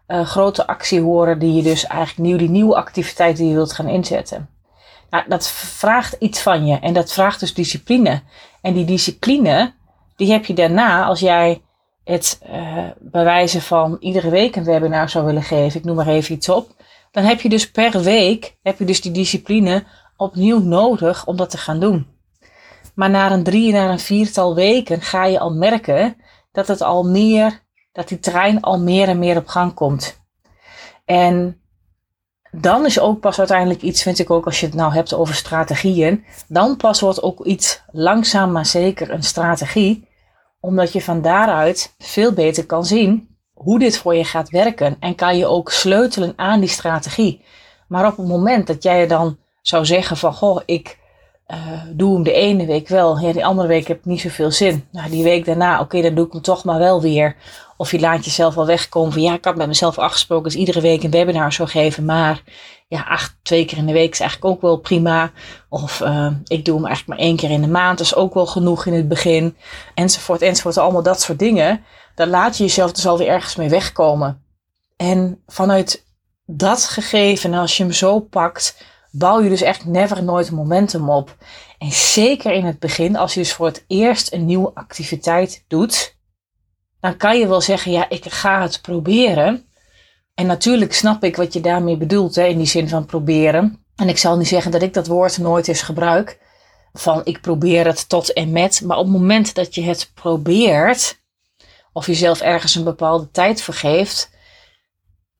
uh, 0.08 0.26
grote 0.26 0.66
actie 0.66 1.00
horen, 1.00 1.38
die 1.38 1.54
je 1.54 1.62
dus 1.62 1.86
eigenlijk 1.86 2.28
nieuw, 2.28 2.36
die 2.36 2.50
nieuwe 2.50 2.76
activiteit 2.76 3.36
die 3.36 3.48
je 3.48 3.54
wilt 3.54 3.72
gaan 3.72 3.88
inzetten. 3.88 4.48
Nou, 5.10 5.24
dat 5.28 5.48
vraagt 5.50 6.16
iets 6.18 6.40
van 6.40 6.66
je 6.66 6.78
en 6.78 6.92
dat 6.92 7.12
vraagt 7.12 7.40
dus 7.40 7.54
discipline. 7.54 8.22
En 8.60 8.74
die 8.74 8.84
discipline, 8.84 9.72
die 10.16 10.32
heb 10.32 10.44
je 10.44 10.54
daarna 10.54 11.04
als 11.04 11.20
jij 11.20 11.62
het 12.04 12.40
uh, 12.50 12.88
bewijzen 12.98 13.62
van 13.62 13.96
iedere 14.00 14.30
week 14.30 14.56
een 14.56 14.64
webinar 14.64 15.08
zou 15.08 15.24
willen 15.24 15.42
geven, 15.42 15.78
ik 15.78 15.84
noem 15.84 15.96
maar 15.96 16.06
even 16.06 16.34
iets 16.34 16.48
op, 16.48 16.70
dan 17.10 17.24
heb 17.24 17.40
je 17.40 17.48
dus 17.48 17.70
per 17.70 18.02
week, 18.02 18.56
heb 18.62 18.78
je 18.78 18.84
dus 18.84 19.00
die 19.00 19.12
discipline 19.12 19.84
opnieuw 20.16 20.60
nodig 20.60 21.26
om 21.26 21.36
dat 21.36 21.50
te 21.50 21.58
gaan 21.58 21.80
doen. 21.80 22.06
Maar 22.94 23.10
na 23.10 23.30
een 23.30 23.42
drie, 23.42 23.72
na 23.72 23.90
een 23.90 23.98
viertal 23.98 24.54
weken 24.54 25.00
ga 25.00 25.24
je 25.24 25.38
al 25.38 25.52
merken 25.52 26.16
dat 26.52 26.68
het 26.68 26.80
al 26.80 27.04
meer, 27.04 27.62
dat 27.92 28.08
die 28.08 28.18
trein 28.18 28.60
al 28.60 28.80
meer 28.80 29.08
en 29.08 29.18
meer 29.18 29.36
op 29.36 29.46
gang 29.46 29.74
komt. 29.74 30.20
En 31.04 31.60
dan 32.50 32.84
is 32.84 33.00
ook 33.00 33.20
pas 33.20 33.38
uiteindelijk 33.38 33.82
iets, 33.82 34.02
vind 34.02 34.18
ik 34.18 34.30
ook 34.30 34.44
als 34.44 34.60
je 34.60 34.66
het 34.66 34.74
nou 34.74 34.92
hebt 34.92 35.14
over 35.14 35.34
strategieën, 35.34 36.24
dan 36.48 36.76
pas 36.76 37.00
wordt 37.00 37.22
ook 37.22 37.44
iets 37.44 37.82
langzaam 37.90 38.52
maar 38.52 38.66
zeker 38.66 39.10
een 39.10 39.22
strategie 39.22 40.10
omdat 40.62 40.92
je 40.92 41.02
van 41.02 41.22
daaruit 41.22 41.94
veel 41.98 42.32
beter 42.32 42.66
kan 42.66 42.84
zien 42.84 43.36
hoe 43.54 43.78
dit 43.78 43.98
voor 43.98 44.14
je 44.14 44.24
gaat 44.24 44.50
werken. 44.50 44.96
En 45.00 45.14
kan 45.14 45.36
je 45.36 45.46
ook 45.46 45.70
sleutelen 45.70 46.32
aan 46.36 46.60
die 46.60 46.68
strategie. 46.68 47.44
Maar 47.88 48.06
op 48.06 48.16
het 48.16 48.26
moment 48.26 48.66
dat 48.66 48.82
jij 48.82 49.06
dan 49.06 49.38
zou 49.62 49.84
zeggen 49.84 50.16
van, 50.16 50.32
goh, 50.34 50.60
ik 50.66 50.98
uh, 51.48 51.82
doe 51.92 52.14
hem 52.14 52.22
de 52.22 52.32
ene 52.32 52.66
week 52.66 52.88
wel, 52.88 53.18
ja, 53.18 53.32
die 53.32 53.44
andere 53.44 53.68
week 53.68 53.86
heb 53.86 53.98
ik 53.98 54.04
niet 54.04 54.20
zoveel 54.20 54.50
zin. 54.50 54.88
Nou, 54.92 55.10
die 55.10 55.22
week 55.22 55.44
daarna, 55.44 55.80
oké, 55.80 56.02
dan 56.02 56.14
doe 56.14 56.26
ik 56.26 56.32
hem 56.32 56.42
toch 56.42 56.64
maar 56.64 56.78
wel 56.78 57.00
weer. 57.00 57.36
Of 57.76 57.90
je 57.90 58.00
laat 58.00 58.24
jezelf 58.24 58.54
wel 58.54 58.66
wegkomen 58.66 59.12
van 59.12 59.22
ja, 59.22 59.34
ik 59.34 59.44
had 59.44 59.56
met 59.56 59.66
mezelf 59.66 59.98
afgesproken 59.98 60.50
dat 60.50 60.58
iedere 60.58 60.80
week 60.80 61.02
een 61.02 61.10
webinar 61.10 61.52
zou 61.52 61.68
geven. 61.68 62.04
Maar 62.04 62.42
ja, 62.92 63.02
acht, 63.02 63.36
twee 63.42 63.64
keer 63.64 63.78
in 63.78 63.86
de 63.86 63.92
week 63.92 64.12
is 64.12 64.20
eigenlijk 64.20 64.54
ook 64.54 64.60
wel 64.60 64.76
prima. 64.76 65.32
Of 65.68 66.00
uh, 66.00 66.32
ik 66.46 66.64
doe 66.64 66.74
hem 66.76 66.86
eigenlijk 66.86 67.18
maar 67.18 67.28
één 67.28 67.36
keer 67.36 67.50
in 67.50 67.60
de 67.60 67.68
maand, 67.68 68.00
is 68.00 68.14
ook 68.14 68.34
wel 68.34 68.46
genoeg 68.46 68.86
in 68.86 68.92
het 68.92 69.08
begin. 69.08 69.56
Enzovoort, 69.94 70.42
enzovoort, 70.42 70.78
allemaal 70.78 71.02
dat 71.02 71.20
soort 71.20 71.38
dingen. 71.38 71.84
Dan 72.14 72.28
laat 72.28 72.56
je 72.56 72.64
jezelf 72.64 72.92
dus 72.92 73.06
alweer 73.06 73.28
ergens 73.28 73.56
mee 73.56 73.68
wegkomen. 73.68 74.42
En 74.96 75.42
vanuit 75.46 76.06
dat 76.46 76.84
gegeven, 76.84 77.54
als 77.54 77.76
je 77.76 77.82
hem 77.82 77.92
zo 77.92 78.20
pakt, 78.20 78.84
bouw 79.10 79.40
je 79.40 79.48
dus 79.48 79.62
echt 79.62 79.86
never 79.86 80.22
nooit 80.22 80.50
momentum 80.50 81.10
op. 81.10 81.36
En 81.78 81.92
zeker 81.92 82.52
in 82.52 82.64
het 82.64 82.78
begin, 82.78 83.16
als 83.16 83.34
je 83.34 83.40
dus 83.40 83.52
voor 83.52 83.66
het 83.66 83.84
eerst 83.86 84.32
een 84.32 84.44
nieuwe 84.44 84.70
activiteit 84.74 85.64
doet, 85.68 86.16
dan 87.00 87.16
kan 87.16 87.38
je 87.38 87.48
wel 87.48 87.60
zeggen, 87.60 87.92
ja, 87.92 88.08
ik 88.08 88.32
ga 88.32 88.62
het 88.62 88.80
proberen. 88.82 89.66
En 90.34 90.46
natuurlijk 90.46 90.92
snap 90.92 91.24
ik 91.24 91.36
wat 91.36 91.52
je 91.52 91.60
daarmee 91.60 91.96
bedoelt, 91.96 92.34
hè, 92.34 92.44
in 92.44 92.58
die 92.58 92.66
zin 92.66 92.88
van 92.88 93.06
proberen. 93.06 93.84
En 93.96 94.08
ik 94.08 94.18
zal 94.18 94.36
niet 94.36 94.48
zeggen 94.48 94.70
dat 94.70 94.82
ik 94.82 94.94
dat 94.94 95.06
woord 95.06 95.38
nooit 95.38 95.68
eens 95.68 95.82
gebruik, 95.82 96.40
van 96.92 97.20
ik 97.24 97.40
probeer 97.40 97.86
het 97.86 98.08
tot 98.08 98.32
en 98.32 98.52
met. 98.52 98.82
Maar 98.84 98.96
op 98.96 99.04
het 99.04 99.12
moment 99.12 99.54
dat 99.54 99.74
je 99.74 99.82
het 99.82 100.10
probeert, 100.14 101.20
of 101.92 102.06
jezelf 102.06 102.40
ergens 102.40 102.74
een 102.74 102.84
bepaalde 102.84 103.30
tijd 103.30 103.62
vergeeft, 103.62 104.30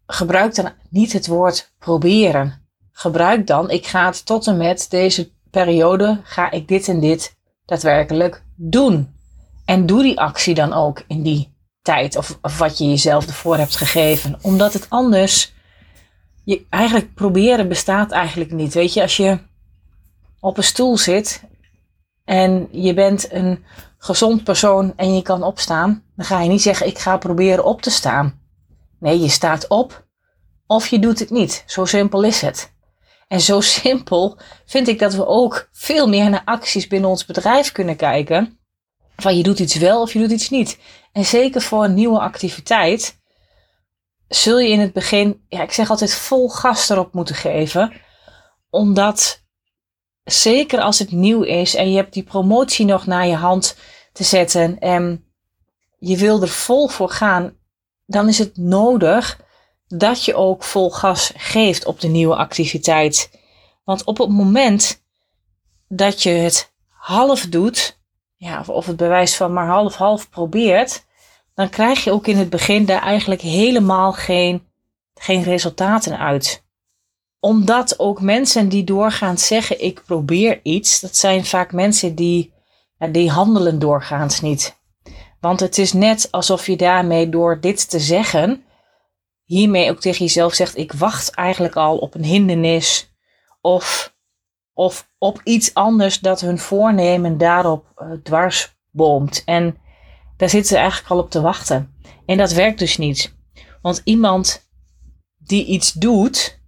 gebruik 0.07 0.55
dan 0.55 0.73
niet 0.91 1.13
het 1.13 1.27
woord 1.27 1.73
proberen 1.79 2.63
gebruik 3.03 3.47
dan, 3.47 3.71
ik 3.71 3.87
ga 3.87 4.07
het 4.07 4.27
tot 4.27 4.47
en 4.47 4.57
met 4.57 4.87
deze 4.91 5.31
periode, 5.51 6.21
ga 6.23 6.51
ik 6.51 6.69
dit 6.69 6.89
en 6.89 7.01
dit 7.01 7.37
daadwerkelijk 7.65 8.45
doen. 8.57 9.15
En 9.65 9.87
doe 9.87 10.03
die 10.03 10.21
actie 10.21 10.55
dan 10.55 10.73
ook 10.73 11.05
in 11.07 11.23
die 11.23 11.52
tijd 11.83 12.17
of, 12.17 12.39
wat 12.59 12.79
je 12.79 12.85
jezelf 12.85 13.27
ervoor 13.27 13.57
hebt 13.57 13.77
gegeven. 13.77 14.39
Omdat 14.43 14.73
het 14.73 14.87
anders, 14.89 15.53
je, 16.45 16.67
eigenlijk 16.71 17.15
proberen 17.15 17.69
bestaat 17.69 18.11
eigenlijk 18.11 18.53
niet. 18.53 18.75
Weet 18.75 18.93
je, 18.93 19.03
als 19.03 19.17
je 19.17 19.39
op 20.41 20.57
een 20.57 20.65
stoel 20.65 20.99
zit 20.99 21.43
en 22.25 22.69
je 22.71 22.95
bent 22.95 23.33
een 23.33 23.65
gezond 23.99 24.45
persoon 24.45 24.93
en 24.97 25.15
je 25.15 25.23
kan 25.23 25.43
opstaan, 25.43 26.05
dan 26.17 26.25
ga 26.25 26.41
je 26.41 26.49
niet 26.49 26.63
zeggen 26.63 26.87
ik 26.87 26.99
ga 26.99 27.17
proberen 27.17 27.65
op 27.65 27.83
te 27.83 27.91
staan. 27.91 28.41
Nee, 28.99 29.21
je 29.21 29.29
staat 29.29 29.69
op 29.69 30.07
of 30.67 30.87
je 30.87 30.99
doet 30.99 31.19
het 31.19 31.31
niet. 31.31 31.65
Zo 31.67 31.85
simpel 31.85 32.23
is 32.23 32.41
het. 32.41 32.73
En 33.29 33.41
zo 33.41 33.61
simpel 33.81 34.39
vind 34.65 34.89
ik 34.89 34.99
dat 34.99 35.15
we 35.15 35.27
ook 35.27 35.69
veel 35.73 36.09
meer 36.09 36.31
naar 36.31 36.43
acties 36.45 36.87
binnen 36.87 37.11
ons 37.11 37.25
bedrijf 37.25 37.73
kunnen 37.73 37.97
kijken. 37.97 38.59
Van 39.23 39.37
je 39.37 39.43
doet 39.43 39.59
iets 39.59 39.75
wel 39.75 40.01
of 40.01 40.13
je 40.13 40.19
doet 40.19 40.31
iets 40.31 40.51
niet. 40.51 40.79
En 41.13 41.25
zeker 41.25 41.61
voor 41.61 41.85
een 41.85 41.95
nieuwe 41.95 42.19
activiteit 42.19 43.21
zul 44.29 44.59
je 44.59 44.69
in 44.69 44.81
het 44.81 44.93
begin, 44.93 45.45
ja, 45.49 45.63
ik 45.63 45.73
zeg 45.73 45.91
altijd 45.91 46.15
vol 46.15 46.49
gas 46.49 46.89
erop 46.89 47.13
moeten 47.13 47.35
geven. 47.35 47.93
Omdat 48.71 49.45
zeker 50.25 50.81
als 50.81 50.99
het 50.99 51.11
nieuw 51.13 51.43
is 51.43 51.75
en 51.75 51.91
je 51.91 51.97
hebt 51.97 52.13
die 52.13 52.23
promotie 52.23 52.87
nog 52.87 53.07
naar 53.07 53.27
je 53.27 53.35
hand 53.35 53.77
te 54.13 54.25
zetten 54.25 54.79
en 54.79 55.25
je 55.99 56.17
wil 56.17 56.43
er 56.43 56.49
vol 56.49 56.89
voor 56.89 57.11
gaan, 57.11 57.57
dan 58.07 58.29
is 58.29 58.39
het 58.39 58.57
nodig 58.57 59.41
dat 59.87 60.25
je 60.25 60.35
ook 60.35 60.63
vol 60.63 60.91
gas 60.91 61.33
geeft 61.37 61.85
op 61.85 62.01
de 62.01 62.09
nieuwe 62.09 62.37
activiteit. 62.37 63.31
Want 63.85 64.05
op 64.05 64.19
het 64.19 64.29
moment 64.29 65.03
dat 65.89 66.23
je 66.23 66.31
het 66.31 66.73
half 66.89 67.47
doet, 67.47 68.01
ja, 68.43 68.65
of 68.67 68.87
het 68.87 68.97
bewijs 68.97 69.37
van 69.37 69.53
maar 69.53 69.67
half-half 69.67 70.31
probeert, 70.31 71.05
dan 71.55 71.69
krijg 71.69 72.05
je 72.05 72.13
ook 72.13 72.27
in 72.27 72.37
het 72.37 72.51
begin 72.51 72.85
daar 72.85 73.03
eigenlijk 73.03 73.41
helemaal 73.41 74.13
geen, 74.13 74.69
geen 75.15 75.43
resultaten 75.43 76.19
uit. 76.19 76.65
Omdat 77.41 77.99
ook 77.99 78.21
mensen 78.21 78.69
die 78.69 78.85
doorgaans 78.85 79.47
zeggen 79.47 79.85
ik 79.85 80.03
probeer 80.07 80.61
iets, 80.63 81.01
dat 81.01 81.17
zijn 81.17 81.45
vaak 81.45 81.73
mensen 81.73 82.15
die, 82.15 82.53
die 83.11 83.31
handelen 83.31 83.79
doorgaans 83.79 84.41
niet. 84.41 84.81
Want 85.41 85.61
het 85.61 85.79
is 85.79 85.93
net 85.93 86.29
alsof 86.31 86.67
je 86.67 86.77
daarmee 86.77 87.29
door 87.29 87.61
dit 87.61 87.91
te 87.91 88.01
zeggen, 88.01 88.65
hiermee 89.45 89.91
ook 89.91 90.01
tegen 90.01 90.25
jezelf 90.25 90.55
zegt: 90.55 90.77
ik 90.77 90.93
wacht 90.93 91.31
eigenlijk 91.31 91.77
al 91.77 91.99
op 91.99 92.15
een 92.15 92.25
hindernis 92.25 93.13
of, 93.61 94.15
of 94.75 95.09
op 95.19 95.41
iets 95.45 95.75
anders 95.75 96.21
dat 96.21 96.41
hun 96.41 96.59
voornemen 96.59 97.39
daarop 97.39 97.93
uh, 97.97 98.13
dwars 98.23 98.77
boomt. 98.91 99.43
En 99.45 99.77
daar 100.37 100.49
zitten 100.49 100.69
ze 100.71 100.77
eigenlijk 100.77 101.11
al 101.11 101.19
op 101.19 101.31
te 101.31 101.41
wachten. 101.41 101.95
En 102.27 102.37
dat 102.37 102.53
werkt 102.53 102.79
dus 102.79 102.97
niet. 102.97 103.35
Want 103.83 104.01
iemand 104.05 104.71
die 105.39 105.65
iets 105.65 105.93
doet, 105.93 106.61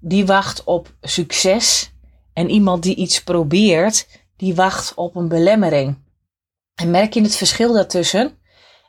die 0.00 0.26
wacht 0.26 0.64
op 0.64 0.94
succes. 1.00 1.94
En 2.32 2.50
iemand 2.50 2.82
die 2.82 2.94
iets 2.94 3.22
probeert, 3.22 4.08
die 4.36 4.54
wacht 4.54 4.94
op 4.94 5.16
een 5.16 5.28
belemmering. 5.28 6.04
En 6.74 6.90
merk 6.90 7.14
je 7.14 7.22
het 7.22 7.36
verschil 7.36 7.72
daartussen? 7.72 8.38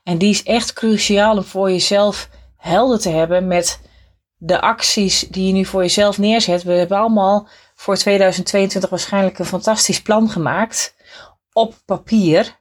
En 0.03 0.17
die 0.17 0.29
is 0.29 0.43
echt 0.43 0.73
cruciaal 0.73 1.37
om 1.37 1.43
voor 1.43 1.71
jezelf 1.71 2.29
helder 2.57 2.99
te 2.99 3.09
hebben 3.09 3.47
met 3.47 3.81
de 4.37 4.61
acties 4.61 5.19
die 5.19 5.47
je 5.47 5.53
nu 5.53 5.65
voor 5.65 5.81
jezelf 5.81 6.17
neerzet. 6.17 6.63
We 6.63 6.71
hebben 6.71 6.97
allemaal 6.97 7.47
voor 7.77 7.95
2022 7.95 8.89
waarschijnlijk 8.89 9.39
een 9.39 9.45
fantastisch 9.45 10.01
plan 10.01 10.29
gemaakt 10.29 10.95
op 11.53 11.75
papier. 11.85 12.59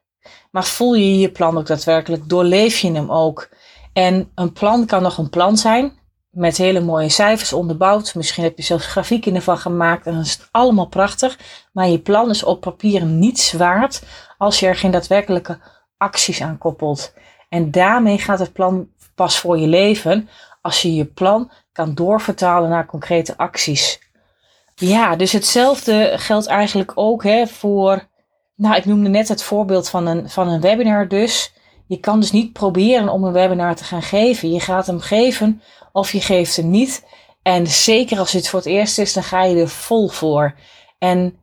Maar 0.51 0.65
voel 0.65 0.95
je 0.95 1.19
je 1.19 1.31
plan 1.31 1.59
ook 1.59 1.67
daadwerkelijk? 1.67 2.29
Doorleef 2.29 2.79
je 2.79 2.93
hem 2.93 3.11
ook? 3.11 3.49
En 3.93 4.31
een 4.35 4.53
plan 4.53 4.87
kan 4.87 5.03
nog 5.03 5.19
een 5.19 5.31
plan 5.31 5.57
zijn. 5.57 5.99
Met 6.31 6.57
hele 6.57 6.81
mooie 6.81 7.09
cijfers 7.09 7.53
onderbouwd. 7.53 8.15
Misschien 8.15 8.45
heb 8.45 8.57
je 8.57 8.63
zelfs 8.63 8.87
grafieken 8.87 9.35
ervan 9.35 9.59
gemaakt. 9.59 10.07
En 10.07 10.13
dan 10.13 10.23
is 10.23 10.33
het 10.33 10.49
allemaal 10.51 10.89
prachtig. 10.89 11.39
Maar 11.73 11.89
je 11.89 11.99
plan 11.99 12.31
is 12.31 12.43
op 12.43 12.61
papier 12.61 13.05
niets 13.05 13.53
waard. 13.53 14.03
Als 14.39 14.61
je 14.61 14.67
er 14.67 14.77
geen 14.77 14.91
daadwerkelijke 14.91 15.59
acties 15.97 16.41
aan 16.41 16.59
koppelt. 16.59 17.15
En 17.49 17.71
daarmee 17.71 18.19
gaat 18.19 18.39
het 18.39 18.53
plan 18.53 18.89
pas 19.15 19.39
voor 19.39 19.59
je 19.59 19.67
leven 19.67 20.29
als 20.63 20.83
je 20.83 20.95
je 20.95 21.05
plan 21.05 21.51
kan 21.73 21.95
doorvertalen 21.95 22.71
naar 22.71 22.87
concrete 22.87 23.37
acties. 23.37 24.06
Ja, 24.81 25.17
dus 25.17 25.33
hetzelfde 25.33 26.13
geldt 26.17 26.47
eigenlijk 26.47 26.93
ook 26.95 27.23
hè, 27.23 27.47
voor, 27.47 28.09
nou 28.57 28.77
ik 28.77 28.85
noemde 28.85 29.09
net 29.09 29.29
het 29.29 29.43
voorbeeld 29.43 29.89
van 29.89 30.07
een, 30.07 30.31
van 30.31 30.49
een 30.49 30.61
webinar 30.61 31.09
dus. 31.09 31.53
Je 31.87 32.01
kan 32.01 32.21
dus 32.21 32.33
niet 32.33 32.53
proberen 32.53 33.09
om 33.09 33.25
een 33.25 33.33
webinar 33.33 33.77
te 33.77 33.85
gaan 33.85 34.03
geven. 34.03 34.53
Je 34.53 34.61
gaat 34.61 34.87
hem 34.87 35.01
geven 35.01 35.63
of 35.93 36.13
je 36.13 36.21
geeft 36.21 36.57
hem 36.57 36.71
niet. 36.71 37.05
En 37.43 37.67
zeker 37.67 38.19
als 38.19 38.33
het 38.33 38.49
voor 38.49 38.59
het 38.59 38.69
eerst 38.69 38.99
is, 38.99 39.13
dan 39.13 39.23
ga 39.23 39.45
je 39.45 39.61
er 39.61 39.69
vol 39.69 40.09
voor. 40.09 40.55
En 40.99 41.39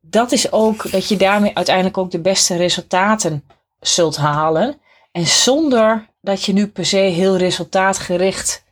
dat 0.00 0.32
is 0.32 0.52
ook 0.52 0.90
dat 0.90 1.08
je 1.08 1.16
daarmee 1.16 1.54
uiteindelijk 1.54 1.98
ook 1.98 2.10
de 2.10 2.20
beste 2.20 2.56
resultaten 2.56 3.44
zult 3.80 4.16
halen. 4.16 4.80
En 5.12 5.26
zonder 5.26 6.08
dat 6.20 6.44
je 6.44 6.52
nu 6.52 6.68
per 6.68 6.86
se 6.86 6.96
heel 6.96 7.36
resultaatgericht 7.36 8.64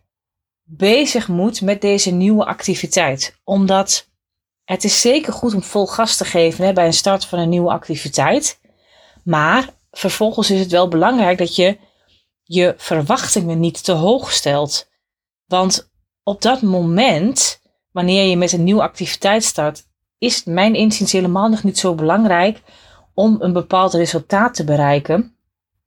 bezig 0.68 1.28
moet 1.28 1.60
met 1.60 1.80
deze 1.80 2.10
nieuwe 2.10 2.44
activiteit. 2.44 3.40
Omdat 3.44 4.08
het 4.64 4.84
is 4.84 5.00
zeker 5.00 5.32
goed 5.32 5.54
om 5.54 5.62
vol 5.62 5.86
gas 5.86 6.16
te 6.16 6.24
geven 6.24 6.64
hè, 6.64 6.72
bij 6.72 6.86
een 6.86 6.92
start 6.92 7.24
van 7.24 7.38
een 7.38 7.48
nieuwe 7.48 7.70
activiteit. 7.70 8.60
Maar 9.24 9.68
vervolgens 9.90 10.50
is 10.50 10.60
het 10.60 10.70
wel 10.70 10.88
belangrijk 10.88 11.38
dat 11.38 11.56
je 11.56 11.78
je 12.42 12.74
verwachtingen 12.76 13.60
niet 13.60 13.84
te 13.84 13.92
hoog 13.92 14.32
stelt. 14.32 14.88
Want 15.46 15.90
op 16.22 16.42
dat 16.42 16.62
moment, 16.62 17.60
wanneer 17.92 18.24
je 18.24 18.36
met 18.36 18.52
een 18.52 18.64
nieuwe 18.64 18.82
activiteit 18.82 19.44
start, 19.44 19.84
is 20.18 20.44
mijn 20.44 20.74
inziens 20.74 21.12
helemaal 21.12 21.48
nog 21.48 21.62
niet 21.62 21.78
zo 21.78 21.94
belangrijk 21.94 22.62
om 23.14 23.36
een 23.38 23.52
bepaald 23.52 23.94
resultaat 23.94 24.54
te 24.54 24.64
bereiken. 24.64 25.36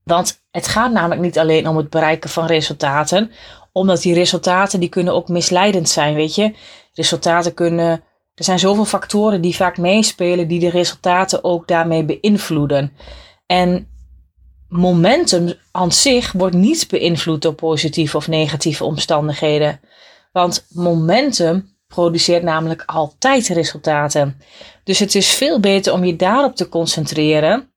Want 0.04 0.44
het 0.52 0.68
gaat 0.68 0.92
namelijk 0.92 1.22
niet 1.22 1.40
alleen 1.40 1.68
om 1.68 1.78
het 1.78 1.90
bereiken 1.90 2.30
van 2.30 2.46
resultaten, 2.46 3.32
omdat 3.72 4.02
die 4.02 4.14
resultaten 4.14 4.80
die 4.80 4.90
kunnen 4.90 5.14
ook 5.14 5.28
misleidend 5.28 5.90
zijn, 5.90 6.16
weet 6.16 6.36
je. 6.36 6.54
Resultaten 6.94 7.54
kunnen, 7.54 8.04
er 8.36 8.44
zijn 8.44 8.60
zoveel 8.60 8.86
factoren 8.86 9.42
die 9.42 9.56
vaak 9.56 9.78
meespelen 9.78 10.48
die 10.48 10.60
de 10.60 10.70
resultaten 10.70 11.44
ook 11.44 11.68
daarmee 11.68 12.04
beïnvloeden. 12.04 12.94
En 13.46 13.88
momentum 14.68 15.54
aan 15.72 15.92
zich 15.92 16.32
wordt 16.32 16.56
niet 16.56 16.88
beïnvloed 16.90 17.42
door 17.42 17.54
positieve 17.54 18.18
of 18.18 18.28
negatieve 18.28 18.84
omstandigheden. 18.84 19.80
Want 20.32 20.66
momentum 20.70 21.78
produceert 21.88 22.44
namelijk 22.44 22.84
altijd 22.86 23.48
resultaten. 23.48 24.42
Dus 24.84 25.00
het 25.00 25.16
is 25.16 25.30
veel 25.30 25.60
beter 25.60 25.94
om 25.94 26.04
je 26.04 26.16
daarop 26.16 26.56
te 26.56 26.70
concentreren 26.70 27.70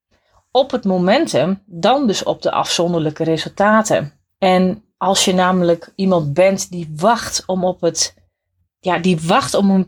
op 0.50 0.70
het 0.70 0.84
momentum 0.84 1.62
dan 1.66 2.06
dus 2.06 2.22
op 2.22 2.42
de 2.42 2.50
afzonderlijke 2.50 3.24
resultaten. 3.24 4.12
En 4.38 4.84
als 5.02 5.24
je 5.24 5.34
namelijk 5.34 5.92
iemand 5.94 6.34
bent 6.34 6.70
die 6.70 6.92
wacht 6.96 7.42
om 7.46 7.64
op 7.64 7.80
het, 7.80 8.14
ja, 8.80 8.98
die 8.98 9.20
wacht 9.20 9.54
om 9.54 9.70
een, 9.70 9.86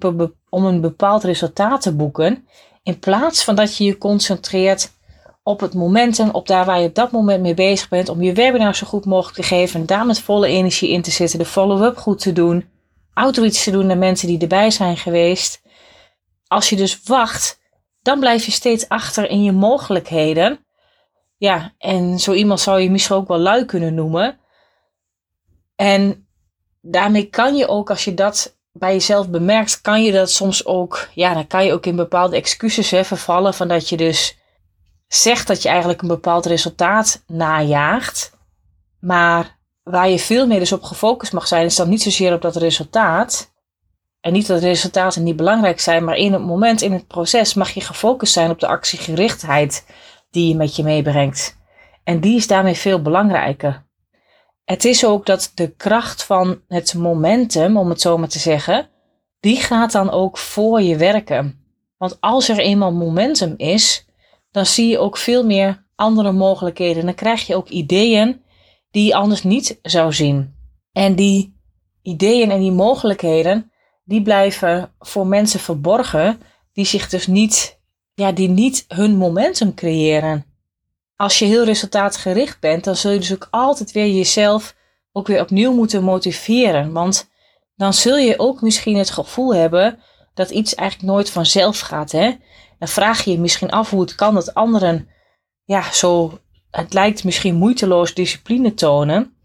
om 0.49 0.65
een 0.65 0.81
bepaald 0.81 1.25
resultaat 1.25 1.81
te 1.81 1.95
boeken, 1.95 2.47
In 2.83 2.99
plaats 2.99 3.45
van 3.45 3.55
dat 3.55 3.77
je 3.77 3.85
je 3.85 3.99
concentreert 3.99 4.93
op 5.43 5.61
het 5.61 5.75
momentum, 5.75 6.31
op 6.31 6.47
daar 6.47 6.65
waar 6.65 6.81
je 6.81 6.89
op 6.89 6.95
dat 6.95 7.11
moment 7.11 7.43
mee 7.43 7.55
bezig 7.55 7.89
bent, 7.89 8.09
om 8.09 8.23
je 8.23 8.33
webinar 8.33 8.75
zo 8.75 8.87
goed 8.87 9.05
mogelijk 9.05 9.37
te 9.37 9.43
geven 9.43 9.81
en 9.81 9.87
daar 9.87 10.07
met 10.07 10.21
volle 10.21 10.47
energie 10.47 10.91
in 10.91 11.03
te 11.03 11.11
zitten, 11.11 11.39
de 11.39 11.45
follow-up 11.45 11.97
goed 11.97 12.21
te 12.21 12.33
doen, 12.33 12.69
outreach 13.13 13.53
te 13.53 13.71
doen 13.71 13.87
naar 13.87 13.99
mensen 13.99 14.29
die 14.29 14.39
erbij 14.39 14.71
zijn 14.71 14.97
geweest. 14.97 15.63
Als 16.47 16.69
je 16.69 16.77
dus 16.77 17.03
wacht, 17.05 17.61
dan 18.03 18.21
blijf 18.21 18.45
je 18.45 18.53
steeds 18.53 18.89
achter 18.89 19.31
in 19.31 19.43
je 19.43 19.53
mogelijkheden. 19.53 20.65
Ja, 21.37 21.75
en 21.79 22.19
zo 22.19 22.33
iemand 22.33 22.61
zou 22.61 22.81
je 22.81 22.91
misschien 22.91 23.17
ook 23.17 23.29
wel 23.29 23.39
lui 23.39 23.65
kunnen 23.65 23.95
noemen. 23.95 24.39
En 25.77 26.27
daarmee 26.81 27.25
kan 27.25 27.57
je 27.57 27.69
ook, 27.69 27.91
als 27.91 28.05
je 28.05 28.15
dat 28.15 28.57
bij 28.73 28.93
jezelf 28.93 29.31
bemerkt, 29.31 29.81
kan 29.81 30.03
je 30.03 30.13
dat 30.13 30.31
soms 30.31 30.67
ook, 30.67 31.09
ja, 31.15 31.35
dan 31.35 31.47
kan 31.47 31.65
je 31.65 31.73
ook 31.73 31.87
in 31.87 31.97
bepaalde 31.97 32.37
excuses 32.37 32.89
vervallen 32.89 33.55
van 33.55 33.69
dat 33.69 33.89
je 33.89 33.97
dus 33.97 34.39
zegt 35.07 35.47
dat 35.47 35.63
je 35.63 35.69
eigenlijk 35.69 36.03
een 36.03 36.09
bepaald 36.09 36.47
resultaat 36.47 37.23
najaagt. 37.27 38.33
Maar 39.01 39.59
waar 39.83 40.09
je 40.09 40.19
veel 40.19 40.47
meer 40.47 40.59
dus 40.59 40.73
op 40.73 40.83
gefocust 40.83 41.33
mag 41.33 41.47
zijn, 41.47 41.65
is 41.65 41.77
dan 41.77 41.89
niet 41.89 42.03
zozeer 42.03 42.33
op 42.33 42.43
dat 42.43 42.57
resultaat. 42.57 43.53
En 44.21 44.33
niet 44.33 44.47
dat 44.47 44.61
resultaten 44.61 45.23
niet 45.23 45.37
belangrijk 45.37 45.81
zijn, 45.81 46.05
maar 46.05 46.17
in 46.17 46.33
het 46.33 46.43
moment, 46.43 46.83
in 46.83 46.93
het 46.93 47.07
proces, 47.07 47.55
mag 47.55 47.71
je 47.71 47.81
gefocust 47.81 48.33
zijn 48.33 48.51
op 48.51 48.61
de 48.61 48.67
actiegerichtheid 48.67 49.87
die 50.31 50.49
je 50.49 50.57
met 50.57 50.77
je 50.77 50.83
meebrengt. 50.83 51.59
En 52.05 52.21
die 52.21 52.37
is 52.37 52.47
daarmee 52.47 52.75
veel 52.75 53.03
belangrijker. 53.03 53.84
Het 54.65 54.85
is 54.85 55.05
ook 55.05 55.27
dat 55.27 55.53
de 55.55 55.71
kracht 55.71 56.25
van 56.25 56.61
het 56.69 56.95
momentum, 56.95 57.77
om 57.77 57.89
het 57.89 58.01
zo 58.01 58.19
maar 58.19 58.29
te 58.29 58.39
zeggen, 58.39 58.89
die 59.41 59.57
gaat 59.57 59.93
dan 59.93 60.11
ook 60.11 60.39
voor 60.39 60.83
je 60.83 60.97
werken. 60.97 61.65
Want 61.97 62.21
als 62.21 62.49
er 62.49 62.59
eenmaal 62.59 62.93
momentum 62.93 63.55
is, 63.57 64.07
dan 64.51 64.67
zie 64.67 64.89
je 64.89 64.99
ook 64.99 65.17
veel 65.17 65.45
meer 65.45 65.87
andere 65.95 66.33
mogelijkheden. 66.33 67.05
Dan 67.05 67.15
krijg 67.15 67.47
je 67.47 67.57
ook 67.57 67.69
ideeën 67.69 68.43
die 68.91 69.07
je 69.07 69.15
anders 69.15 69.43
niet 69.43 69.79
zou 69.83 70.13
zien. 70.13 70.55
En 70.93 71.15
die 71.15 71.57
ideeën 72.03 72.51
en 72.51 72.61
die 72.61 72.73
mogelijkheden, 72.73 73.73
die 74.05 74.23
blijven 74.23 74.93
voor 74.99 75.27
mensen 75.27 75.61
verborgen, 75.61 76.41
die 76.73 76.85
zich 76.85 77.09
dus 77.09 77.27
niet, 77.27 77.81
ja, 78.15 78.33
die 78.33 78.49
niet 78.49 78.85
hun 78.89 79.17
momentum 79.17 79.75
creëren. 79.75 80.45
Als 81.17 81.39
je 81.39 81.45
heel 81.45 81.65
resultaatgericht 81.65 82.61
bent, 82.61 82.85
dan 82.85 82.97
zul 82.97 83.11
je 83.11 83.19
dus 83.19 83.33
ook 83.33 83.49
altijd 83.51 83.93
weer 83.93 84.09
jezelf 84.09 84.75
ook 85.13 85.27
weer 85.27 85.41
opnieuw 85.41 85.73
moeten 85.73 86.05
motiveren. 86.05 86.93
Want 86.93 87.31
dan 87.77 87.93
zul 87.93 88.17
je 88.17 88.39
ook 88.39 88.61
misschien 88.61 88.97
het 88.97 89.11
gevoel 89.11 89.55
hebben 89.55 89.99
dat 90.35 90.51
iets 90.51 90.75
eigenlijk 90.75 91.13
nooit 91.13 91.31
vanzelf 91.31 91.81
gaat. 91.81 92.13
Hè? 92.13 92.37
Dan 92.79 92.89
vraag 92.89 93.25
je 93.25 93.31
je 93.31 93.39
misschien 93.39 93.71
af 93.71 93.91
hoe 93.91 94.01
het 94.01 94.15
kan 94.15 94.35
dat 94.35 94.55
anderen, 94.55 95.09
ja, 95.65 95.93
zo, 95.93 96.39
het 96.71 96.93
lijkt 96.93 97.25
misschien 97.25 97.55
moeiteloos 97.55 98.15
discipline 98.15 98.75
tonen, 98.75 99.37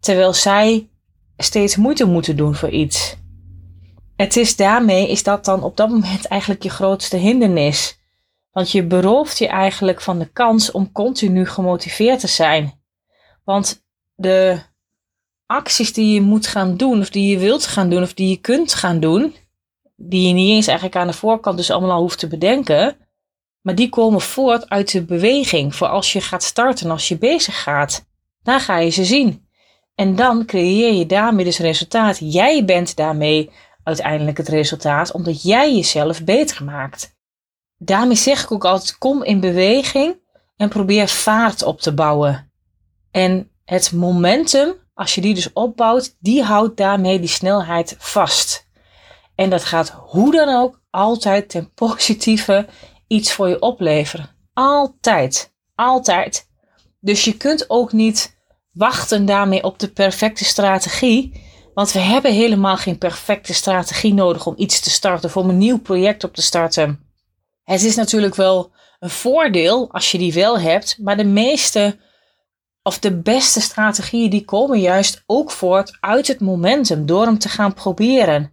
terwijl 0.00 0.32
zij 0.32 0.88
steeds 1.36 1.76
moeite 1.76 2.04
moeten 2.04 2.36
doen 2.36 2.54
voor 2.54 2.70
iets. 2.70 3.16
Het 4.16 4.36
is 4.36 4.56
daarmee, 4.56 5.10
is 5.10 5.22
dat 5.22 5.44
dan 5.44 5.62
op 5.62 5.76
dat 5.76 5.88
moment 5.88 6.26
eigenlijk 6.26 6.62
je 6.62 6.70
grootste 6.70 7.16
hindernis. 7.16 7.95
Want 8.56 8.70
je 8.70 8.82
berooft 8.82 9.38
je 9.38 9.46
eigenlijk 9.46 10.00
van 10.00 10.18
de 10.18 10.32
kans 10.32 10.70
om 10.70 10.92
continu 10.92 11.46
gemotiveerd 11.46 12.20
te 12.20 12.26
zijn. 12.26 12.82
Want 13.44 13.84
de 14.14 14.58
acties 15.46 15.92
die 15.92 16.14
je 16.14 16.20
moet 16.20 16.46
gaan 16.46 16.76
doen, 16.76 17.00
of 17.00 17.10
die 17.10 17.28
je 17.28 17.38
wilt 17.38 17.66
gaan 17.66 17.90
doen, 17.90 18.02
of 18.02 18.14
die 18.14 18.28
je 18.28 18.36
kunt 18.36 18.74
gaan 18.74 19.00
doen, 19.00 19.34
die 19.96 20.28
je 20.28 20.34
niet 20.34 20.50
eens 20.50 20.66
eigenlijk 20.66 20.98
aan 20.98 21.06
de 21.06 21.12
voorkant 21.12 21.56
dus 21.56 21.70
allemaal 21.70 21.90
al 21.90 22.00
hoeft 22.00 22.18
te 22.18 22.26
bedenken, 22.26 22.96
maar 23.60 23.74
die 23.74 23.88
komen 23.88 24.20
voort 24.20 24.68
uit 24.68 24.92
de 24.92 25.04
beweging 25.04 25.74
voor 25.74 25.88
als 25.88 26.12
je 26.12 26.20
gaat 26.20 26.42
starten, 26.42 26.90
als 26.90 27.08
je 27.08 27.18
bezig 27.18 27.62
gaat. 27.62 28.06
Dan 28.42 28.60
ga 28.60 28.78
je 28.78 28.90
ze 28.90 29.04
zien. 29.04 29.48
En 29.94 30.14
dan 30.14 30.46
creëer 30.46 30.92
je 30.92 31.06
daarmee 31.06 31.44
dus 31.44 31.58
resultaat. 31.58 32.18
Jij 32.20 32.64
bent 32.64 32.96
daarmee 32.96 33.50
uiteindelijk 33.82 34.36
het 34.36 34.48
resultaat, 34.48 35.12
omdat 35.12 35.42
jij 35.42 35.74
jezelf 35.74 36.24
beter 36.24 36.64
maakt. 36.64 37.15
Daarmee 37.78 38.16
zeg 38.16 38.42
ik 38.42 38.52
ook 38.52 38.64
altijd: 38.64 38.98
kom 38.98 39.22
in 39.22 39.40
beweging 39.40 40.18
en 40.56 40.68
probeer 40.68 41.08
vaart 41.08 41.62
op 41.62 41.80
te 41.80 41.94
bouwen. 41.94 42.52
En 43.10 43.50
het 43.64 43.92
momentum, 43.92 44.74
als 44.94 45.14
je 45.14 45.20
die 45.20 45.34
dus 45.34 45.52
opbouwt, 45.52 46.16
die 46.20 46.42
houdt 46.42 46.76
daarmee 46.76 47.18
die 47.18 47.28
snelheid 47.28 47.96
vast. 47.98 48.68
En 49.34 49.50
dat 49.50 49.64
gaat 49.64 49.88
hoe 49.88 50.32
dan 50.32 50.48
ook 50.48 50.80
altijd 50.90 51.48
ten 51.48 51.72
positieve 51.74 52.66
iets 53.06 53.32
voor 53.32 53.48
je 53.48 53.60
opleveren. 53.60 54.28
Altijd. 54.52 55.54
Altijd. 55.74 56.48
Dus 57.00 57.24
je 57.24 57.36
kunt 57.36 57.70
ook 57.70 57.92
niet 57.92 58.36
wachten 58.72 59.26
daarmee 59.26 59.62
op 59.62 59.78
de 59.78 59.92
perfecte 59.92 60.44
strategie. 60.44 61.44
Want 61.74 61.92
we 61.92 61.98
hebben 61.98 62.32
helemaal 62.32 62.76
geen 62.76 62.98
perfecte 62.98 63.54
strategie 63.54 64.14
nodig 64.14 64.46
om 64.46 64.54
iets 64.56 64.80
te 64.80 64.90
starten, 64.90 65.28
of 65.28 65.36
om 65.36 65.48
een 65.48 65.58
nieuw 65.58 65.78
project 65.78 66.24
op 66.24 66.34
te 66.34 66.42
starten. 66.42 67.05
Het 67.66 67.82
is 67.82 67.96
natuurlijk 67.96 68.34
wel 68.34 68.72
een 68.98 69.10
voordeel 69.10 69.92
als 69.92 70.10
je 70.10 70.18
die 70.18 70.32
wel 70.32 70.60
hebt, 70.60 70.98
maar 70.98 71.16
de 71.16 71.24
meeste 71.24 71.98
of 72.82 72.98
de 72.98 73.20
beste 73.20 73.60
strategieën 73.60 74.30
die 74.30 74.44
komen 74.44 74.80
juist 74.80 75.22
ook 75.26 75.50
voort 75.50 75.96
uit 76.00 76.26
het 76.26 76.40
momentum 76.40 77.06
door 77.06 77.24
hem 77.24 77.38
te 77.38 77.48
gaan 77.48 77.74
proberen. 77.74 78.52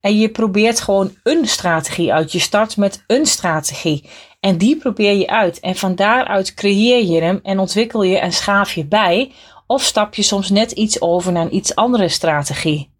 En 0.00 0.18
je 0.18 0.28
probeert 0.28 0.80
gewoon 0.80 1.16
een 1.22 1.48
strategie 1.48 2.12
uit. 2.12 2.32
Je 2.32 2.38
start 2.38 2.76
met 2.76 3.04
een 3.06 3.26
strategie. 3.26 4.08
En 4.40 4.58
die 4.58 4.76
probeer 4.76 5.12
je 5.12 5.28
uit. 5.28 5.60
En 5.60 5.76
van 5.76 5.94
daaruit 5.94 6.54
creëer 6.54 7.04
je 7.04 7.20
hem 7.20 7.40
en 7.42 7.58
ontwikkel 7.58 8.02
je 8.02 8.18
en 8.18 8.32
schaaf 8.32 8.72
je 8.72 8.86
bij. 8.86 9.32
Of 9.66 9.82
stap 9.82 10.14
je 10.14 10.22
soms 10.22 10.50
net 10.50 10.72
iets 10.72 11.00
over 11.00 11.32
naar 11.32 11.44
een 11.44 11.54
iets 11.54 11.74
andere 11.74 12.08
strategie. 12.08 12.94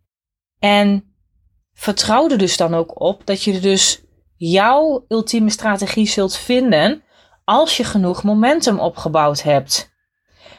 En 0.58 1.14
vertrouw 1.74 2.30
er 2.30 2.38
dus 2.38 2.56
dan 2.56 2.74
ook 2.74 3.00
op 3.00 3.26
dat 3.26 3.42
je 3.42 3.60
dus 3.60 4.01
jouw 4.50 5.04
ultieme 5.08 5.50
strategie 5.50 6.06
zult 6.06 6.36
vinden 6.36 7.02
als 7.44 7.76
je 7.76 7.84
genoeg 7.84 8.22
momentum 8.22 8.78
opgebouwd 8.78 9.42
hebt. 9.42 9.92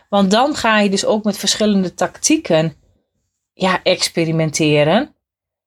Want 0.10 0.32
dan 0.32 0.56
ga 0.56 0.80
je 0.80 0.90
dus 0.90 1.06
ook 1.06 1.24
met 1.24 1.38
verschillende 1.38 1.94
tactieken 1.94 2.76
ja, 3.54 3.84
experimenteren 3.84 5.16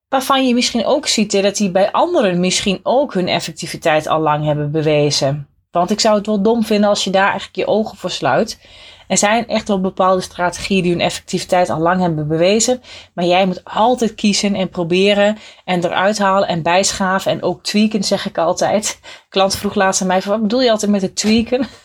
waarvan 0.09 0.47
je 0.47 0.53
misschien 0.53 0.85
ook 0.85 1.07
ziet 1.07 1.31
dat 1.31 1.55
die 1.55 1.71
bij 1.71 1.91
anderen 1.91 2.39
misschien 2.39 2.79
ook 2.83 3.13
hun 3.13 3.27
effectiviteit 3.27 4.07
al 4.07 4.19
lang 4.19 4.45
hebben 4.45 4.71
bewezen. 4.71 5.47
Want 5.77 5.91
ik 5.91 5.99
zou 5.99 6.17
het 6.17 6.25
wel 6.25 6.41
dom 6.41 6.63
vinden 6.63 6.89
als 6.89 7.03
je 7.03 7.09
daar 7.09 7.29
eigenlijk 7.29 7.55
je 7.55 7.67
ogen 7.67 7.97
voor 7.97 8.11
sluit. 8.11 8.59
Er 9.07 9.17
zijn 9.17 9.47
echt 9.47 9.67
wel 9.67 9.81
bepaalde 9.81 10.21
strategieën 10.21 10.83
die 10.83 10.91
hun 10.91 11.01
effectiviteit 11.01 11.69
al 11.69 11.79
lang 11.79 12.01
hebben 12.01 12.27
bewezen. 12.27 12.81
Maar 13.13 13.25
jij 13.25 13.45
moet 13.45 13.63
altijd 13.63 14.15
kiezen 14.15 14.55
en 14.55 14.69
proberen 14.69 15.37
en 15.65 15.85
eruit 15.85 16.17
halen 16.17 16.47
en 16.47 16.61
bijschaven 16.61 17.31
en 17.31 17.43
ook 17.43 17.63
tweaken, 17.63 18.03
zeg 18.03 18.25
ik 18.25 18.37
altijd. 18.37 18.99
klant 19.29 19.55
vroeg 19.55 19.75
laatst 19.75 20.01
aan 20.01 20.07
mij: 20.07 20.21
wat 20.21 20.41
bedoel 20.41 20.61
je 20.61 20.71
altijd 20.71 20.91
met 20.91 21.01
het 21.01 21.15
tweaken? 21.15 21.67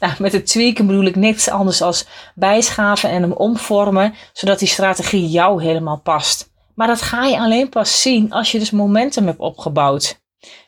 Nou, 0.00 0.12
met 0.18 0.32
het 0.32 0.46
tweaken 0.46 0.86
bedoel 0.86 1.04
ik 1.04 1.16
niks 1.16 1.48
anders 1.48 1.82
als 1.82 2.06
bijschaven 2.34 3.10
en 3.10 3.22
hem 3.22 3.32
omvormen, 3.32 4.14
zodat 4.32 4.58
die 4.58 4.68
strategie 4.68 5.28
jou 5.28 5.62
helemaal 5.62 6.00
past. 6.00 6.50
Maar 6.74 6.86
dat 6.86 7.02
ga 7.02 7.24
je 7.24 7.38
alleen 7.38 7.68
pas 7.68 8.02
zien 8.02 8.32
als 8.32 8.52
je 8.52 8.58
dus 8.58 8.70
momentum 8.70 9.26
hebt 9.26 9.38
opgebouwd. 9.38 10.20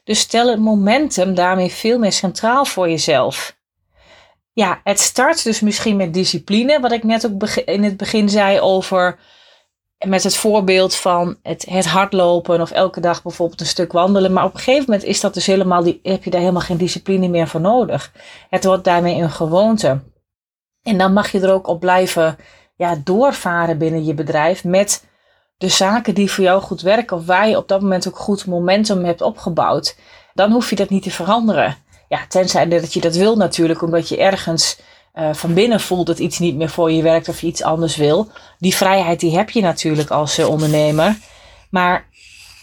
Dus 0.04 0.20
stel 0.20 0.48
het 0.48 0.60
momentum 0.60 1.34
daarmee 1.34 1.70
veel 1.70 1.98
meer 1.98 2.12
centraal 2.12 2.64
voor 2.64 2.88
jezelf. 2.88 3.58
Ja, 4.52 4.80
het 4.84 5.00
start 5.00 5.44
dus 5.44 5.60
misschien 5.60 5.96
met 5.96 6.14
discipline, 6.14 6.80
wat 6.80 6.92
ik 6.92 7.04
net 7.04 7.26
ook 7.26 7.48
in 7.50 7.84
het 7.84 7.96
begin 7.96 8.28
zei 8.28 8.60
over 8.60 9.18
met 10.06 10.22
het 10.24 10.36
voorbeeld 10.36 10.94
van 10.94 11.38
het, 11.42 11.66
het 11.68 11.86
hardlopen 11.86 12.60
of 12.60 12.70
elke 12.70 13.00
dag 13.00 13.22
bijvoorbeeld 13.22 13.60
een 13.60 13.66
stuk 13.66 13.92
wandelen. 13.92 14.32
Maar 14.32 14.44
op 14.44 14.54
een 14.54 14.60
gegeven 14.60 14.84
moment 14.86 15.04
is 15.04 15.20
dat 15.20 15.34
dus 15.34 15.46
helemaal 15.46 15.82
die, 15.82 16.00
heb 16.02 16.24
je 16.24 16.30
daar 16.30 16.40
helemaal 16.40 16.62
geen 16.62 16.76
discipline 16.76 17.28
meer 17.28 17.48
voor 17.48 17.60
nodig. 17.60 18.12
Het 18.50 18.64
wordt 18.64 18.84
daarmee 18.84 19.22
een 19.22 19.30
gewoonte. 19.30 20.00
En 20.82 20.98
dan 20.98 21.12
mag 21.12 21.32
je 21.32 21.40
er 21.40 21.52
ook 21.52 21.66
op 21.66 21.80
blijven 21.80 22.36
ja, 22.76 23.00
doorvaren 23.04 23.78
binnen 23.78 24.04
je 24.04 24.14
bedrijf 24.14 24.64
met 24.64 25.08
de 25.60 25.68
zaken 25.68 26.14
die 26.14 26.30
voor 26.30 26.44
jou 26.44 26.62
goed 26.62 26.80
werken 26.80 27.16
of 27.16 27.26
waar 27.26 27.48
je 27.48 27.56
op 27.56 27.68
dat 27.68 27.80
moment 27.80 28.08
ook 28.08 28.16
goed 28.16 28.46
momentum 28.46 29.04
hebt 29.04 29.22
opgebouwd, 29.22 29.96
dan 30.34 30.52
hoef 30.52 30.70
je 30.70 30.76
dat 30.76 30.90
niet 30.90 31.02
te 31.02 31.10
veranderen. 31.10 31.76
Ja, 32.08 32.20
tenzij 32.28 32.68
dat 32.68 32.92
je 32.92 33.00
dat 33.00 33.14
wil 33.14 33.36
natuurlijk, 33.36 33.82
omdat 33.82 34.08
je 34.08 34.16
ergens 34.16 34.80
uh, 35.14 35.34
van 35.34 35.54
binnen 35.54 35.80
voelt 35.80 36.06
dat 36.06 36.18
iets 36.18 36.38
niet 36.38 36.56
meer 36.56 36.68
voor 36.68 36.92
je 36.92 37.02
werkt 37.02 37.28
of 37.28 37.40
je 37.40 37.46
iets 37.46 37.62
anders 37.62 37.96
wil. 37.96 38.30
Die 38.58 38.74
vrijheid 38.74 39.20
die 39.20 39.36
heb 39.36 39.50
je 39.50 39.60
natuurlijk 39.60 40.10
als 40.10 40.38
uh, 40.38 40.48
ondernemer. 40.48 41.18
Maar 41.70 42.08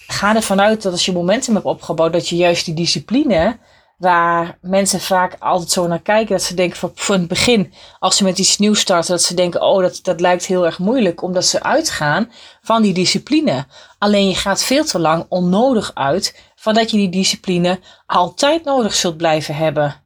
ga 0.08 0.36
ervan 0.36 0.62
uit 0.62 0.82
dat 0.82 0.92
als 0.92 1.06
je 1.06 1.12
momentum 1.12 1.54
hebt 1.54 1.66
opgebouwd, 1.66 2.14
dat 2.14 2.30
je 2.30 2.36
juist 2.36 2.66
die 2.66 2.74
discipline 2.74 3.58
Waar 3.98 4.58
mensen 4.62 5.00
vaak 5.00 5.36
altijd 5.40 5.72
zo 5.72 5.88
naar 5.88 6.02
kijken. 6.02 6.36
Dat 6.36 6.44
ze 6.44 6.54
denken 6.54 6.92
van, 6.96 7.20
het 7.20 7.28
begin, 7.28 7.74
als 8.00 8.18
ze 8.18 8.24
met 8.24 8.40
iets 8.40 8.58
nieuws 8.58 8.80
starten, 8.80 9.12
dat 9.12 9.22
ze 9.22 9.34
denken, 9.34 9.62
oh, 9.62 9.82
dat, 9.82 10.00
dat 10.04 10.20
lijkt 10.20 10.46
heel 10.46 10.66
erg 10.66 10.80
moeilijk. 10.80 11.22
Omdat 11.22 11.46
ze 11.46 11.64
uitgaan 11.64 12.32
van 12.62 12.82
die 12.82 12.94
discipline. 12.94 13.66
Alleen 13.98 14.28
je 14.28 14.36
gaat 14.36 14.64
veel 14.64 14.86
te 14.86 15.00
lang 15.00 15.26
onnodig 15.30 15.92
uit 15.94 16.52
van 16.56 16.74
dat 16.74 16.92
je 16.92 16.98
die 16.98 17.10
discipline 17.10 17.80
altijd 18.06 18.64
nodig 18.64 18.94
zult 18.94 19.18
blijven 19.18 19.56
hebben. 19.56 20.06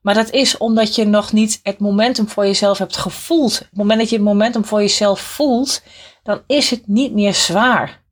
Maar 0.00 0.14
dat 0.14 0.30
is 0.30 0.56
omdat 0.56 0.94
je 0.94 1.04
nog 1.06 1.32
niet 1.32 1.60
het 1.62 1.78
momentum 1.78 2.28
voor 2.28 2.46
jezelf 2.46 2.78
hebt 2.78 2.96
gevoeld. 2.96 3.52
Op 3.52 3.66
het 3.68 3.76
moment 3.76 3.98
dat 3.98 4.08
je 4.08 4.16
het 4.16 4.24
momentum 4.24 4.64
voor 4.64 4.80
jezelf 4.80 5.20
voelt, 5.20 5.82
dan 6.22 6.42
is 6.46 6.70
het 6.70 6.86
niet 6.86 7.12
meer 7.12 7.34
zwaar. 7.34 8.04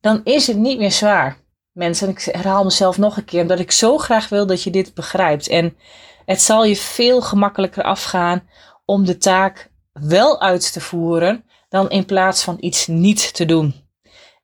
Dan 0.00 0.20
is 0.24 0.46
het 0.46 0.56
niet 0.56 0.78
meer 0.78 0.92
zwaar. 0.92 1.43
Mensen, 1.74 2.08
ik 2.08 2.20
herhaal 2.20 2.64
mezelf 2.64 2.98
nog 2.98 3.16
een 3.16 3.24
keer, 3.24 3.40
omdat 3.40 3.58
ik 3.58 3.70
zo 3.70 3.98
graag 3.98 4.28
wil 4.28 4.46
dat 4.46 4.62
je 4.62 4.70
dit 4.70 4.94
begrijpt. 4.94 5.48
En 5.48 5.76
het 6.24 6.42
zal 6.42 6.64
je 6.64 6.76
veel 6.76 7.22
gemakkelijker 7.22 7.82
afgaan 7.82 8.48
om 8.84 9.04
de 9.04 9.18
taak 9.18 9.70
wel 9.92 10.40
uit 10.40 10.72
te 10.72 10.80
voeren, 10.80 11.44
dan 11.68 11.90
in 11.90 12.04
plaats 12.04 12.44
van 12.44 12.56
iets 12.60 12.86
niet 12.86 13.34
te 13.34 13.44
doen. 13.44 13.74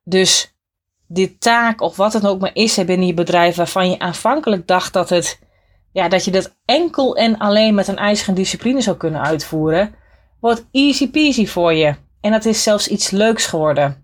Dus 0.03 0.55
dit 1.07 1.41
taak, 1.41 1.81
of 1.81 1.95
wat 1.95 2.13
het 2.13 2.27
ook 2.27 2.39
maar 2.39 2.51
is 2.55 2.75
binnen 2.75 3.07
je 3.07 3.13
bedrijf, 3.13 3.55
waarvan 3.55 3.89
je 3.89 3.99
aanvankelijk 3.99 4.67
dacht 4.67 4.93
dat 4.93 5.09
het 5.09 5.39
ja, 5.91 6.07
dat 6.07 6.25
je 6.25 6.31
dat 6.31 6.55
enkel 6.65 7.15
en 7.15 7.37
alleen 7.37 7.75
met 7.75 7.87
een 7.87 7.97
ijzeren 7.97 8.35
discipline 8.35 8.81
zou 8.81 8.97
kunnen 8.97 9.21
uitvoeren, 9.21 9.95
wordt 10.39 10.65
easy 10.71 11.09
peasy 11.09 11.47
voor 11.47 11.73
je. 11.73 11.95
En 12.21 12.31
dat 12.31 12.45
is 12.45 12.63
zelfs 12.63 12.87
iets 12.87 13.09
leuks 13.09 13.45
geworden. 13.45 14.00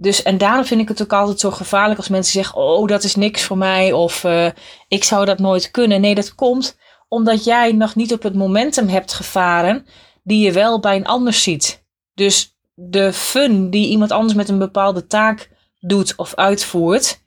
Dus, 0.00 0.22
en 0.22 0.38
daarom 0.38 0.64
vind 0.64 0.80
ik 0.80 0.88
het 0.88 1.02
ook 1.02 1.12
altijd 1.12 1.40
zo 1.40 1.50
gevaarlijk 1.50 1.98
als 1.98 2.08
mensen 2.08 2.32
zeggen: 2.32 2.56
Oh, 2.56 2.86
dat 2.86 3.04
is 3.04 3.14
niks 3.14 3.42
voor 3.42 3.58
mij. 3.58 3.92
Of 3.92 4.24
uh, 4.24 4.48
ik 4.88 5.04
zou 5.04 5.24
dat 5.24 5.38
nooit 5.38 5.70
kunnen. 5.70 6.00
Nee, 6.00 6.14
dat 6.14 6.34
komt 6.34 6.76
omdat 7.08 7.44
jij 7.44 7.72
nog 7.72 7.94
niet 7.94 8.12
op 8.12 8.22
het 8.22 8.34
momentum 8.34 8.88
hebt 8.88 9.12
gevaren 9.12 9.86
die 10.22 10.44
je 10.44 10.52
wel 10.52 10.80
bij 10.80 10.96
een 10.96 11.06
ander 11.06 11.32
ziet. 11.32 11.84
Dus 12.14 12.56
de 12.74 13.12
fun 13.12 13.70
die 13.70 13.88
iemand 13.88 14.10
anders 14.10 14.34
met 14.34 14.48
een 14.48 14.58
bepaalde 14.58 15.06
taak 15.06 15.50
doet 15.80 16.14
of 16.16 16.34
uitvoert, 16.34 17.20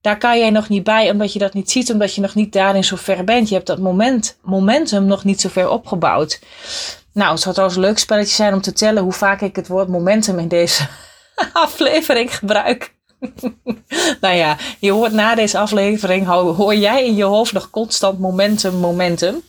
daar 0.00 0.18
kan 0.18 0.38
jij 0.38 0.50
nog 0.50 0.68
niet 0.68 0.84
bij, 0.84 1.10
omdat 1.10 1.32
je 1.32 1.38
dat 1.38 1.54
niet 1.54 1.70
ziet, 1.70 1.92
omdat 1.92 2.14
je 2.14 2.20
nog 2.20 2.34
niet 2.34 2.52
daarin 2.52 2.84
zo 2.84 2.96
ver 2.96 3.24
bent. 3.24 3.48
Je 3.48 3.54
hebt 3.54 3.66
dat 3.66 3.78
moment, 3.78 4.38
momentum 4.42 5.04
nog 5.04 5.24
niet 5.24 5.40
zo 5.40 5.48
ver 5.48 5.68
opgebouwd. 5.68 6.40
Nou, 7.12 7.30
het 7.30 7.40
zou 7.40 7.54
trouwens 7.54 7.80
een 7.80 7.86
leuk 7.86 7.98
spelletje 7.98 8.34
zijn 8.34 8.54
om 8.54 8.60
te 8.60 8.72
tellen 8.72 9.02
hoe 9.02 9.12
vaak 9.12 9.40
ik 9.40 9.56
het 9.56 9.68
woord 9.68 9.88
momentum 9.88 10.38
in 10.38 10.48
deze 10.48 10.88
aflevering 11.52 12.36
gebruik. 12.36 12.94
nou 14.20 14.34
ja, 14.34 14.56
je 14.78 14.90
hoort 14.90 15.12
na 15.12 15.34
deze 15.34 15.58
aflevering, 15.58 16.26
hoor 16.26 16.74
jij 16.74 17.06
in 17.06 17.14
je 17.14 17.24
hoofd 17.24 17.52
nog 17.52 17.70
constant 17.70 18.18
momentum, 18.18 18.74
momentum. 18.74 19.42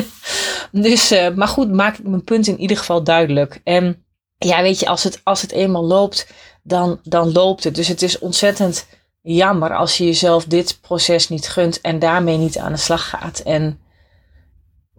dus, 0.70 1.12
uh, 1.12 1.28
maar 1.34 1.48
goed, 1.48 1.72
maak 1.72 1.98
ik 1.98 2.06
mijn 2.06 2.24
punt 2.24 2.46
in 2.46 2.60
ieder 2.60 2.76
geval 2.76 3.02
duidelijk. 3.02 3.60
En 3.64 4.04
ja, 4.38 4.62
weet 4.62 4.80
je, 4.80 4.86
als 4.86 5.04
het, 5.04 5.20
als 5.24 5.42
het 5.42 5.52
eenmaal 5.52 5.84
loopt, 5.84 6.26
dan, 6.62 7.00
dan 7.02 7.32
loopt 7.32 7.64
het. 7.64 7.74
Dus 7.74 7.88
het 7.88 8.02
is 8.02 8.18
ontzettend 8.18 8.86
jammer 9.22 9.76
als 9.76 9.98
je 9.98 10.04
jezelf 10.04 10.44
dit 10.44 10.78
proces 10.80 11.28
niet 11.28 11.48
gunt 11.48 11.80
en 11.80 11.98
daarmee 11.98 12.36
niet 12.36 12.58
aan 12.58 12.72
de 12.72 12.78
slag 12.78 13.08
gaat. 13.08 13.38
En 13.38 13.80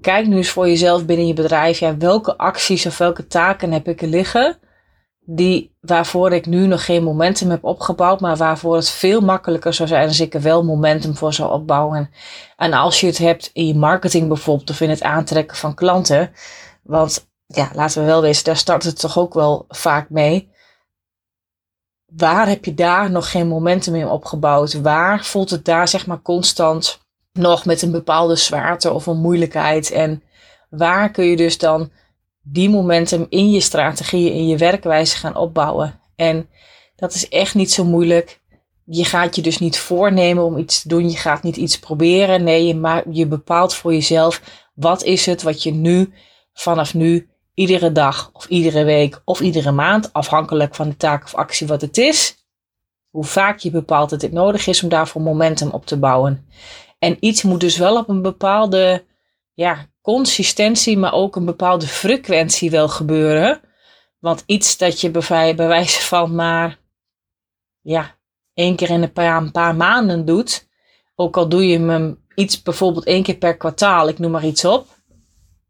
kijk 0.01 0.27
nu 0.27 0.37
eens 0.37 0.49
voor 0.49 0.67
jezelf 0.67 1.05
binnen 1.05 1.27
je 1.27 1.33
bedrijf, 1.33 1.79
ja, 1.79 1.97
welke 1.97 2.37
acties 2.37 2.85
of 2.85 2.97
welke 2.97 3.27
taken 3.27 3.71
heb 3.71 3.87
ik 3.87 4.01
er 4.01 4.07
liggen, 4.07 4.57
die, 5.25 5.75
waarvoor 5.81 6.33
ik 6.33 6.45
nu 6.45 6.67
nog 6.67 6.85
geen 6.85 7.03
momentum 7.03 7.49
heb 7.49 7.63
opgebouwd, 7.63 8.19
maar 8.19 8.37
waarvoor 8.37 8.75
het 8.75 8.89
veel 8.89 9.21
makkelijker 9.21 9.73
zou 9.73 9.89
zijn 9.89 10.07
als 10.07 10.19
ik 10.19 10.33
er 10.33 10.41
wel 10.41 10.63
momentum 10.63 11.15
voor 11.15 11.33
zou 11.33 11.51
opbouwen. 11.51 12.09
En 12.55 12.73
als 12.73 12.99
je 12.99 13.07
het 13.07 13.17
hebt 13.17 13.49
in 13.53 13.67
je 13.67 13.75
marketing 13.75 14.27
bijvoorbeeld, 14.27 14.69
of 14.69 14.81
in 14.81 14.89
het 14.89 15.03
aantrekken 15.03 15.57
van 15.57 15.73
klanten, 15.73 16.31
want 16.83 17.27
ja, 17.45 17.71
laten 17.73 18.01
we 18.01 18.07
wel 18.07 18.21
wezen, 18.21 18.43
daar 18.43 18.57
start 18.57 18.83
het 18.83 18.99
toch 18.99 19.17
ook 19.17 19.33
wel 19.33 19.65
vaak 19.67 20.09
mee 20.09 20.51
waar 22.15 22.47
heb 22.47 22.65
je 22.65 22.73
daar 22.73 23.11
nog 23.11 23.31
geen 23.31 23.47
momentum 23.47 23.95
in 23.95 24.07
opgebouwd? 24.07 24.81
Waar 24.81 25.25
voelt 25.25 25.49
het 25.49 25.65
daar 25.65 25.87
zeg 25.87 26.07
maar 26.07 26.21
constant 26.21 27.01
nog 27.31 27.65
met 27.65 27.81
een 27.81 27.91
bepaalde 27.91 28.35
zwaarte 28.35 28.91
of 28.91 29.05
een 29.05 29.17
moeilijkheid? 29.17 29.91
En 29.91 30.23
waar 30.69 31.11
kun 31.11 31.25
je 31.25 31.35
dus 31.35 31.57
dan 31.57 31.91
die 32.43 32.69
momentum 32.69 33.25
in 33.29 33.51
je 33.51 33.59
strategieën, 33.59 34.33
in 34.33 34.47
je 34.47 34.57
werkwijze 34.57 35.17
gaan 35.17 35.35
opbouwen? 35.35 35.99
En 36.15 36.49
dat 36.95 37.13
is 37.13 37.29
echt 37.29 37.55
niet 37.55 37.71
zo 37.71 37.85
moeilijk. 37.85 38.41
Je 38.85 39.05
gaat 39.05 39.35
je 39.35 39.41
dus 39.41 39.59
niet 39.59 39.79
voornemen 39.79 40.43
om 40.43 40.57
iets 40.57 40.81
te 40.81 40.87
doen. 40.87 41.09
Je 41.09 41.17
gaat 41.17 41.43
niet 41.43 41.57
iets 41.57 41.79
proberen. 41.79 42.43
Nee, 42.43 42.67
je, 42.67 43.03
je 43.09 43.27
bepaalt 43.27 43.75
voor 43.75 43.93
jezelf 43.93 44.41
wat 44.73 45.03
is 45.03 45.25
het 45.25 45.41
wat 45.41 45.63
je 45.63 45.71
nu, 45.71 46.13
vanaf 46.53 46.93
nu, 46.93 47.29
iedere 47.53 47.91
dag 47.91 48.29
of 48.33 48.45
iedere 48.47 48.83
week 48.83 49.21
of 49.25 49.41
iedere 49.41 49.71
maand, 49.71 50.13
afhankelijk 50.13 50.75
van 50.75 50.89
de 50.89 50.97
taak 50.97 51.23
of 51.23 51.35
actie 51.35 51.67
wat 51.67 51.81
het 51.81 51.97
is, 51.97 52.47
hoe 53.09 53.23
vaak 53.23 53.59
je 53.59 53.71
bepaalt 53.71 54.09
dat 54.09 54.19
dit 54.19 54.31
nodig 54.31 54.67
is 54.67 54.83
om 54.83 54.89
daarvoor 54.89 55.21
momentum 55.21 55.69
op 55.69 55.85
te 55.85 55.99
bouwen. 55.99 56.47
En 56.99 57.17
iets 57.19 57.43
moet 57.43 57.59
dus 57.59 57.77
wel 57.77 57.97
op 57.97 58.09
een 58.09 58.21
bepaalde 58.21 59.05
ja, 59.53 59.85
consistentie, 60.03 60.97
maar 60.97 61.13
ook 61.13 61.35
een 61.35 61.45
bepaalde 61.45 61.87
frequentie 61.87 62.71
wel 62.71 62.87
gebeuren. 62.87 63.61
Want 64.19 64.43
iets 64.45 64.77
dat 64.77 65.01
je 65.01 65.11
bij, 65.11 65.55
wijze 65.55 66.01
van 66.01 66.35
maar 66.35 66.79
ja, 67.81 68.15
één 68.53 68.75
keer 68.75 68.89
in 68.89 69.01
een 69.01 69.11
paar, 69.11 69.37
een 69.37 69.51
paar 69.51 69.75
maanden 69.75 70.25
doet, 70.25 70.67
ook 71.15 71.37
al 71.37 71.49
doe 71.49 71.67
je 71.67 71.79
hem 71.79 72.21
iets 72.35 72.61
bijvoorbeeld 72.61 73.05
één 73.05 73.23
keer 73.23 73.35
per 73.35 73.57
kwartaal, 73.57 74.07
ik 74.07 74.19
noem 74.19 74.31
maar 74.31 74.45
iets 74.45 74.65
op, 74.65 74.87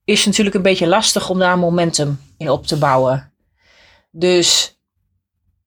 is 0.03 0.25
natuurlijk 0.25 0.55
een 0.55 0.61
beetje 0.61 0.87
lastig 0.87 1.29
om 1.29 1.39
daar 1.39 1.59
momentum 1.59 2.19
in 2.37 2.49
op 2.49 2.67
te 2.67 2.77
bouwen. 2.77 3.33
Dus 4.11 4.79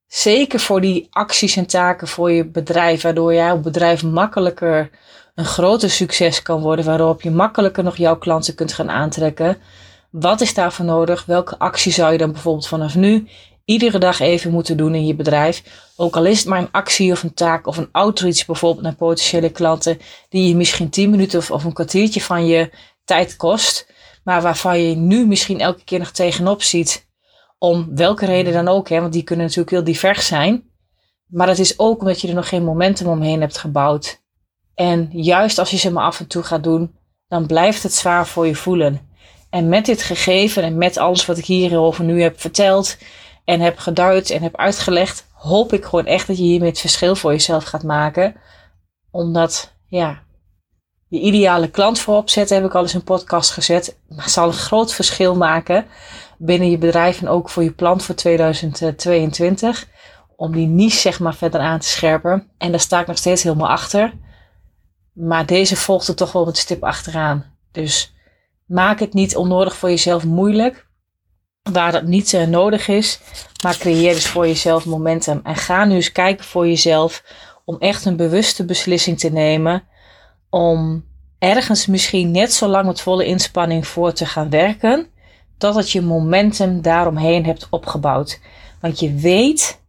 zeker 0.07 0.61
voor 0.61 0.81
die 0.81 1.07
acties 1.11 1.57
en 1.57 1.66
taken 1.66 2.09
voor 2.09 2.31
je 2.31 2.44
bedrijf, 2.44 3.02
waardoor 3.02 3.35
jouw 3.35 3.59
bedrijf 3.59 4.02
makkelijker 4.02 4.90
een 5.37 5.44
groter 5.44 5.90
succes 5.90 6.42
kan 6.42 6.61
worden, 6.61 6.85
waarop 6.85 7.22
je 7.22 7.31
makkelijker 7.31 7.85
nog 7.85 7.96
jouw 7.96 8.18
klanten 8.18 8.55
kunt 8.55 8.72
gaan 8.72 8.90
aantrekken. 8.90 9.57
Wat 10.11 10.40
is 10.40 10.55
daarvoor 10.55 10.85
nodig? 10.85 11.25
Welke 11.25 11.59
actie 11.59 11.92
zou 11.92 12.12
je 12.12 12.18
dan 12.18 12.33
bijvoorbeeld 12.33 12.68
vanaf 12.68 12.94
nu 12.94 13.29
iedere 13.64 13.99
dag 13.99 14.20
even 14.20 14.51
moeten 14.51 14.77
doen 14.77 14.94
in 14.94 15.07
je 15.07 15.14
bedrijf? 15.14 15.62
Ook 15.96 16.16
al 16.16 16.25
is 16.25 16.38
het 16.38 16.49
maar 16.49 16.59
een 16.59 16.72
actie 16.72 17.12
of 17.12 17.22
een 17.22 17.35
taak 17.35 17.66
of 17.66 17.77
een 17.77 17.88
outreach 17.92 18.46
bijvoorbeeld 18.46 18.83
naar 18.83 18.94
potentiële 18.94 19.51
klanten, 19.51 19.99
die 20.29 20.49
je 20.49 20.57
misschien 20.57 20.90
10 20.90 21.11
minuten 21.11 21.38
of, 21.38 21.51
of 21.51 21.64
een 21.64 21.72
kwartiertje 21.72 22.20
van 22.20 22.46
je 22.46 22.70
tijd 23.05 23.37
kost 23.37 23.94
maar 24.27 24.42
waarvan 24.42 24.81
je 24.81 24.96
nu 24.96 25.27
misschien 25.27 25.61
elke 25.61 25.85
keer 25.85 25.99
nog 25.99 26.11
tegenop 26.11 26.62
ziet, 26.62 27.09
om 27.59 27.94
welke 27.94 28.27
reden 28.27 28.53
dan 28.53 28.68
ook, 28.68 28.88
hè, 28.88 29.01
want 29.01 29.12
die 29.12 29.22
kunnen 29.22 29.44
natuurlijk 29.44 29.70
heel 29.70 29.85
divers 29.85 30.27
zijn. 30.27 30.70
Maar 31.27 31.46
dat 31.46 31.59
is 31.59 31.79
ook 31.79 32.01
omdat 32.01 32.20
je 32.20 32.29
er 32.29 32.35
nog 32.35 32.49
geen 32.49 32.64
momentum 32.64 33.07
omheen 33.07 33.40
hebt 33.40 33.59
gebouwd. 33.59 34.25
En 34.77 35.09
juist 35.12 35.59
als 35.59 35.71
je 35.71 35.77
ze 35.77 35.93
maar 35.93 36.05
af 36.05 36.21
en 36.21 36.27
toe 36.27 36.43
gaat 36.43 36.65
doen, 36.65 36.95
dan 37.29 37.47
blijft 37.47 37.83
het 37.83 37.95
zwaar 37.95 38.27
voor 38.27 38.47
je 38.47 38.55
voelen. 38.55 39.01
En 39.51 39.69
met 39.69 39.87
dit 39.87 40.03
gegeven 40.03 40.62
en 40.62 40.79
met 40.79 40.97
alles 40.97 41.27
wat 41.27 41.39
ik 41.39 41.45
hierover 41.45 42.05
nu 42.05 42.23
heb 42.23 42.41
verteld 42.41 42.97
en 43.45 43.61
heb 43.61 43.79
geduid 43.79 44.31
en 44.31 44.43
heb 44.43 44.57
uitgelegd, 44.57 45.27
hoop 45.33 45.73
ik 45.73 45.85
gewoon 45.85 46.07
echt 46.07 46.27
dat 46.27 46.37
je 46.37 46.43
hiermee 46.43 46.69
het 46.69 46.81
verschil 46.81 47.17
voor 47.17 47.33
jezelf 47.33 47.65
gaat 47.65 47.83
maken. 47.83 48.35
Omdat, 49.11 49.73
ja, 49.87 50.23
je 51.09 51.21
ideale 51.21 51.71
klant 51.71 51.99
voorop 51.99 52.31
zetten, 52.31 52.57
heb 52.57 52.65
ik 52.65 52.75
al 52.75 52.83
eens 52.83 52.95
een 52.95 53.05
podcast 53.05 53.51
gezet. 53.51 53.99
Zal 54.09 54.47
een 54.47 54.53
groot 54.53 54.95
verschil 54.95 55.37
maken 55.37 55.87
binnen 56.39 56.71
je 56.71 56.79
bedrijf 56.79 57.21
en 57.21 57.29
ook 57.29 57.51
voor 57.51 57.62
je 57.62 57.73
plan 57.73 58.01
voor 58.01 58.15
2022. 58.15 59.89
Om 60.37 60.53
die 60.53 60.67
niche 60.67 60.99
zeg 60.99 61.21
maar 61.21 61.35
verder 61.35 61.61
aan 61.61 61.79
te 61.79 61.89
scherpen. 61.89 62.51
En 62.59 62.71
daar 62.71 62.81
sta 62.81 63.01
ik 63.01 63.07
nog 63.07 63.19
steeds 63.19 63.43
helemaal 63.43 63.69
achter. 63.69 64.12
Maar 65.16 65.46
deze 65.46 65.76
volgt 65.76 66.09
er 66.09 66.14
toch 66.14 66.33
wel 66.33 66.44
met 66.44 66.57
stip 66.57 66.85
achteraan. 66.85 67.44
Dus 67.72 68.14
maak 68.66 69.00
het 69.00 69.12
niet 69.12 69.37
onnodig 69.37 69.76
voor 69.76 69.88
jezelf 69.88 70.24
moeilijk. 70.24 70.87
Waar 71.62 71.92
dat 71.92 72.05
niet 72.05 72.33
uh, 72.33 72.46
nodig 72.46 72.88
is. 72.88 73.20
Maar 73.62 73.76
creëer 73.76 74.14
dus 74.14 74.26
voor 74.26 74.46
jezelf 74.46 74.85
momentum. 74.85 75.40
En 75.42 75.57
ga 75.57 75.85
nu 75.85 75.94
eens 75.94 76.12
kijken 76.12 76.44
voor 76.44 76.66
jezelf. 76.66 77.24
Om 77.64 77.76
echt 77.79 78.05
een 78.05 78.16
bewuste 78.16 78.64
beslissing 78.64 79.18
te 79.18 79.31
nemen 79.31 79.83
om 80.50 81.05
ergens 81.38 81.87
misschien 81.87 82.31
net 82.31 82.52
zo 82.52 82.66
lang 82.68 82.87
met 82.87 83.00
volle 83.00 83.24
inspanning 83.24 83.87
voor 83.87 84.12
te 84.12 84.26
gaan 84.26 84.50
werken, 84.50 85.07
totdat 85.59 85.90
je 85.90 86.02
momentum 86.02 86.83
daaromheen 86.83 87.44
hebt 87.44 87.66
opgebouwd. 87.70 88.40
Want 88.81 89.00
je 89.00 89.14
weet 89.14 89.81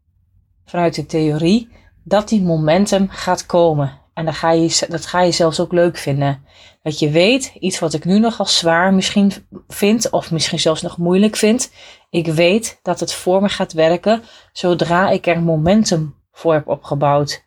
vanuit 0.65 0.95
de 0.95 1.05
theorie 1.05 1.69
dat 2.03 2.29
die 2.29 2.41
momentum 2.41 3.09
gaat 3.09 3.45
komen. 3.45 4.06
En 4.17 4.25
dat 4.25 4.35
ga, 4.35 4.51
je, 4.51 4.85
dat 4.89 5.05
ga 5.05 5.21
je 5.21 5.31
zelfs 5.31 5.59
ook 5.59 5.71
leuk 5.71 5.97
vinden. 5.97 6.45
Dat 6.83 6.99
je 6.99 7.09
weet, 7.09 7.53
iets 7.59 7.79
wat 7.79 7.93
ik 7.93 8.05
nu 8.05 8.19
nogal 8.19 8.45
zwaar 8.45 8.93
misschien 8.93 9.31
vind, 9.67 10.09
of 10.09 10.31
misschien 10.31 10.59
zelfs 10.59 10.81
nog 10.81 10.97
moeilijk 10.97 11.35
vind. 11.35 11.71
Ik 12.09 12.25
weet 12.25 12.79
dat 12.83 12.99
het 12.99 13.13
voor 13.13 13.41
me 13.41 13.49
gaat 13.49 13.73
werken 13.73 14.23
zodra 14.51 15.09
ik 15.09 15.27
er 15.27 15.41
momentum 15.41 16.15
voor 16.31 16.53
heb 16.53 16.67
opgebouwd. 16.67 17.43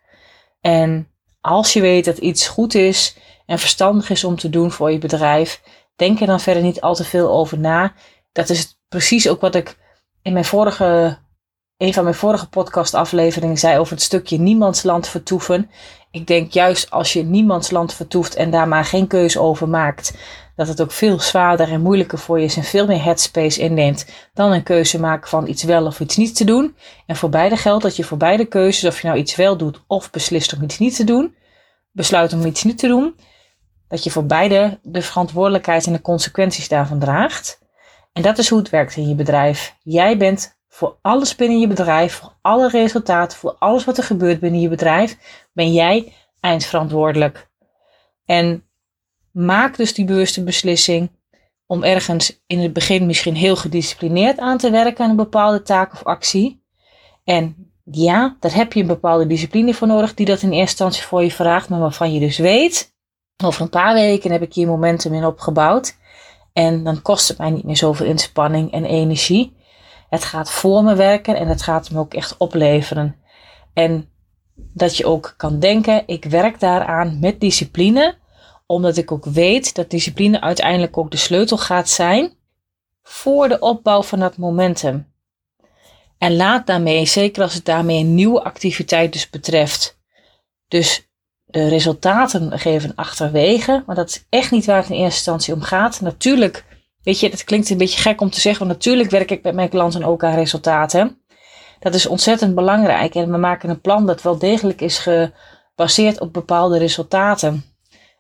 En 0.61 1.09
als 1.41 1.73
je 1.73 1.81
weet 1.81 2.05
dat 2.05 2.19
iets 2.19 2.49
goed 2.49 2.75
is 2.75 3.17
en 3.47 3.59
verstandig 3.59 4.11
is 4.11 4.25
om 4.25 4.37
te 4.37 4.51
doen 4.51 4.71
voor 4.71 4.93
je 4.93 4.99
bedrijf, 4.99 5.63
denk 5.97 6.21
er 6.21 6.27
dan 6.27 6.41
verder 6.41 6.63
niet 6.63 6.81
al 6.81 6.95
te 6.95 7.05
veel 7.05 7.31
over 7.31 7.59
na. 7.59 7.93
Dat 8.33 8.49
is 8.49 8.81
precies 8.89 9.29
ook 9.29 9.41
wat 9.41 9.55
ik 9.55 9.77
in 10.23 10.33
mijn 10.33 10.45
vorige, 10.45 11.19
een 11.77 11.95
van 11.95 12.05
mijn 12.05 12.17
vorige 12.17 12.49
podcastafleveringen 12.49 13.59
zei 13.59 13.79
over 13.79 13.93
het 13.93 14.03
stukje 14.03 14.39
niemandsland 14.39 15.09
vertoeven. 15.09 15.71
Ik 16.13 16.27
denk 16.27 16.53
juist 16.53 16.91
als 16.91 17.13
je 17.13 17.23
niemandsland 17.23 17.95
vertoeft 17.95 18.35
en 18.35 18.51
daar 18.51 18.69
maar 18.69 18.85
geen 18.85 19.07
keuze 19.07 19.41
over 19.41 19.69
maakt, 19.69 20.15
dat 20.57 20.69
het 20.69 20.81
ook 20.81 20.93
veel 20.93 21.21
zwaarder 21.21 21.71
en 21.71 21.81
moeilijker 21.81 22.19
voor 22.19 22.39
je 22.39 22.45
is 22.45 22.57
en 22.57 22.63
veel 22.63 22.87
meer 22.87 23.03
headspace 23.03 23.61
inneemt 23.61 24.07
dan 24.35 24.53
een 24.53 24.63
keuze 24.63 25.01
maken 25.01 25.29
van 25.29 25.49
iets 25.49 25.63
wel 25.63 25.87
of 25.87 26.01
iets 26.01 26.17
niet 26.17 26.37
te 26.37 26.45
doen. 26.45 26.77
En 27.07 27.17
voor 27.17 27.29
beide 27.29 27.57
geldt 27.57 27.83
dat 27.83 27.97
je 27.97 28.05
voor 28.05 28.19
beide 28.19 28.45
keuzes, 28.45 28.85
of 28.85 29.01
je 29.01 29.07
nou 29.07 29.19
iets 29.19 29.37
wel 29.37 29.57
doet 29.57 29.83
of 29.87 30.11
beslist 30.11 30.57
om 30.57 30.63
iets 30.63 30.79
niet 30.79 30.97
te 30.97 31.05
doen, 31.05 31.35
besluit 31.93 32.33
om 32.33 32.45
iets 32.45 32.65
niet 32.65 32.79
te 32.79 32.89
doen, 32.89 33.15
dat 33.89 34.05
je 34.05 34.11
voor 34.11 34.27
beide 34.27 34.79
de 34.83 35.03
verantwoordelijkheid 35.03 35.87
en 35.87 35.93
de 35.93 36.01
consequenties 36.01 36.69
daarvan 36.69 36.99
draagt. 36.99 37.59
En 38.13 38.23
dat 38.23 38.39
is 38.39 38.49
hoe 38.49 38.59
het 38.59 38.71
werkt 38.71 38.97
in 38.97 39.09
je 39.09 39.15
bedrijf. 39.15 39.77
Jij 39.83 40.17
bent 40.17 40.59
voor 40.81 40.99
alles 41.01 41.35
binnen 41.35 41.59
je 41.59 41.67
bedrijf, 41.67 42.15
voor 42.15 42.33
alle 42.41 42.69
resultaten, 42.69 43.39
voor 43.39 43.57
alles 43.59 43.85
wat 43.85 43.99
er 43.99 44.05
gebeurt 44.05 44.41
binnen 44.41 44.61
je 44.61 44.69
bedrijf, 44.69 45.17
ben 45.53 45.73
jij 45.73 46.13
eindverantwoordelijk. 46.41 47.51
En 48.25 48.65
maak 49.31 49.77
dus 49.77 49.95
die 49.95 50.05
bewuste 50.05 50.45
beslissing 50.45 51.11
om 51.67 51.85
ergens 51.85 52.41
in 52.47 52.59
het 52.59 52.73
begin 52.73 53.07
misschien 53.07 53.35
heel 53.35 53.57
gedisciplineerd 53.57 54.39
aan 54.39 54.59
te 54.59 54.71
werken 54.71 55.05
aan 55.05 55.11
een 55.11 55.17
bepaalde 55.17 55.63
taak 55.63 55.93
of 55.93 56.03
actie. 56.03 56.63
En 57.25 57.73
ja, 57.85 58.37
daar 58.41 58.55
heb 58.55 58.73
je 58.73 58.81
een 58.81 58.87
bepaalde 58.87 59.27
discipline 59.27 59.75
voor 59.75 59.87
nodig 59.87 60.15
die 60.15 60.27
dat 60.27 60.43
in 60.43 60.51
eerste 60.51 60.61
instantie 60.61 61.03
voor 61.03 61.23
je 61.23 61.31
vraagt, 61.31 61.69
maar 61.69 61.81
waarvan 61.81 62.13
je 62.13 62.21
dus 62.21 62.39
weet, 62.39 62.95
over 63.45 63.63
een 63.63 63.69
paar 63.69 63.95
weken 63.95 64.31
heb 64.31 64.43
ik 64.43 64.55
hier 64.55 64.67
momentum 64.67 65.15
in 65.15 65.25
opgebouwd. 65.25 65.97
En 66.53 66.85
dan 66.85 67.03
kost 67.03 67.29
het 67.29 67.39
mij 67.39 67.51
niet 67.51 67.65
meer 67.65 67.77
zoveel 67.77 68.07
inspanning 68.07 68.73
en 68.73 68.85
energie. 68.85 69.59
Het 70.11 70.25
gaat 70.25 70.51
voor 70.51 70.85
me 70.85 70.95
werken 70.95 71.37
en 71.37 71.49
het 71.49 71.63
gaat 71.63 71.91
me 71.91 71.99
ook 71.99 72.15
echt 72.15 72.37
opleveren. 72.37 73.17
En 73.73 74.09
dat 74.55 74.97
je 74.97 75.07
ook 75.07 75.35
kan 75.37 75.59
denken, 75.59 76.03
ik 76.07 76.25
werk 76.25 76.61
daaraan 76.61 77.19
met 77.21 77.41
discipline, 77.41 78.19
omdat 78.67 78.97
ik 78.97 79.13
ook 79.13 79.25
weet 79.25 79.75
dat 79.75 79.91
discipline 79.91 80.41
uiteindelijk 80.41 80.97
ook 80.97 81.11
de 81.11 81.17
sleutel 81.17 81.59
gaat 81.59 81.89
zijn 81.89 82.33
voor 83.03 83.49
de 83.49 83.59
opbouw 83.59 84.03
van 84.03 84.19
dat 84.19 84.37
momentum. 84.37 85.13
En 86.19 86.37
laat 86.37 86.67
daarmee, 86.67 87.07
zeker 87.07 87.43
als 87.43 87.55
het 87.55 87.65
daarmee 87.65 88.01
een 88.01 88.15
nieuwe 88.15 88.43
activiteit 88.43 89.13
dus 89.13 89.31
betreft, 89.31 89.99
dus 90.69 91.09
de 91.45 91.69
resultaten 91.69 92.59
geven 92.59 92.95
achterwege, 92.95 93.83
maar 93.87 93.97
dat 93.97 94.09
is 94.09 94.27
echt 94.29 94.51
niet 94.51 94.67
waar 94.67 94.77
het 94.77 94.91
in 94.91 94.97
eerste 94.97 95.15
instantie 95.15 95.55
om 95.55 95.61
gaat. 95.61 96.01
Natuurlijk, 96.01 96.65
weet 97.03 97.21
je, 97.21 97.31
dat 97.31 97.45
klinkt 97.45 97.71
een 97.71 97.79
beetje 97.79 98.01
gek 98.01 98.21
om 98.21 98.31
te 98.31 98.41
zeggen, 98.41 98.67
want 98.67 98.79
natuurlijk 98.79 99.11
werk 99.11 99.31
ik 99.31 99.43
met 99.43 99.55
mijn 99.55 99.69
klanten 99.69 100.05
ook 100.05 100.25
aan 100.25 100.35
resultaten. 100.35 101.23
Dat 101.79 101.95
is 101.95 102.07
ontzettend 102.07 102.55
belangrijk 102.55 103.15
en 103.15 103.31
we 103.31 103.37
maken 103.37 103.71
een 103.71 103.81
plan 103.81 104.07
dat 104.07 104.23
wel 104.23 104.39
degelijk 104.39 104.81
is 104.81 104.99
gebaseerd 104.99 106.21
op 106.21 106.33
bepaalde 106.33 106.79
resultaten 106.79 107.65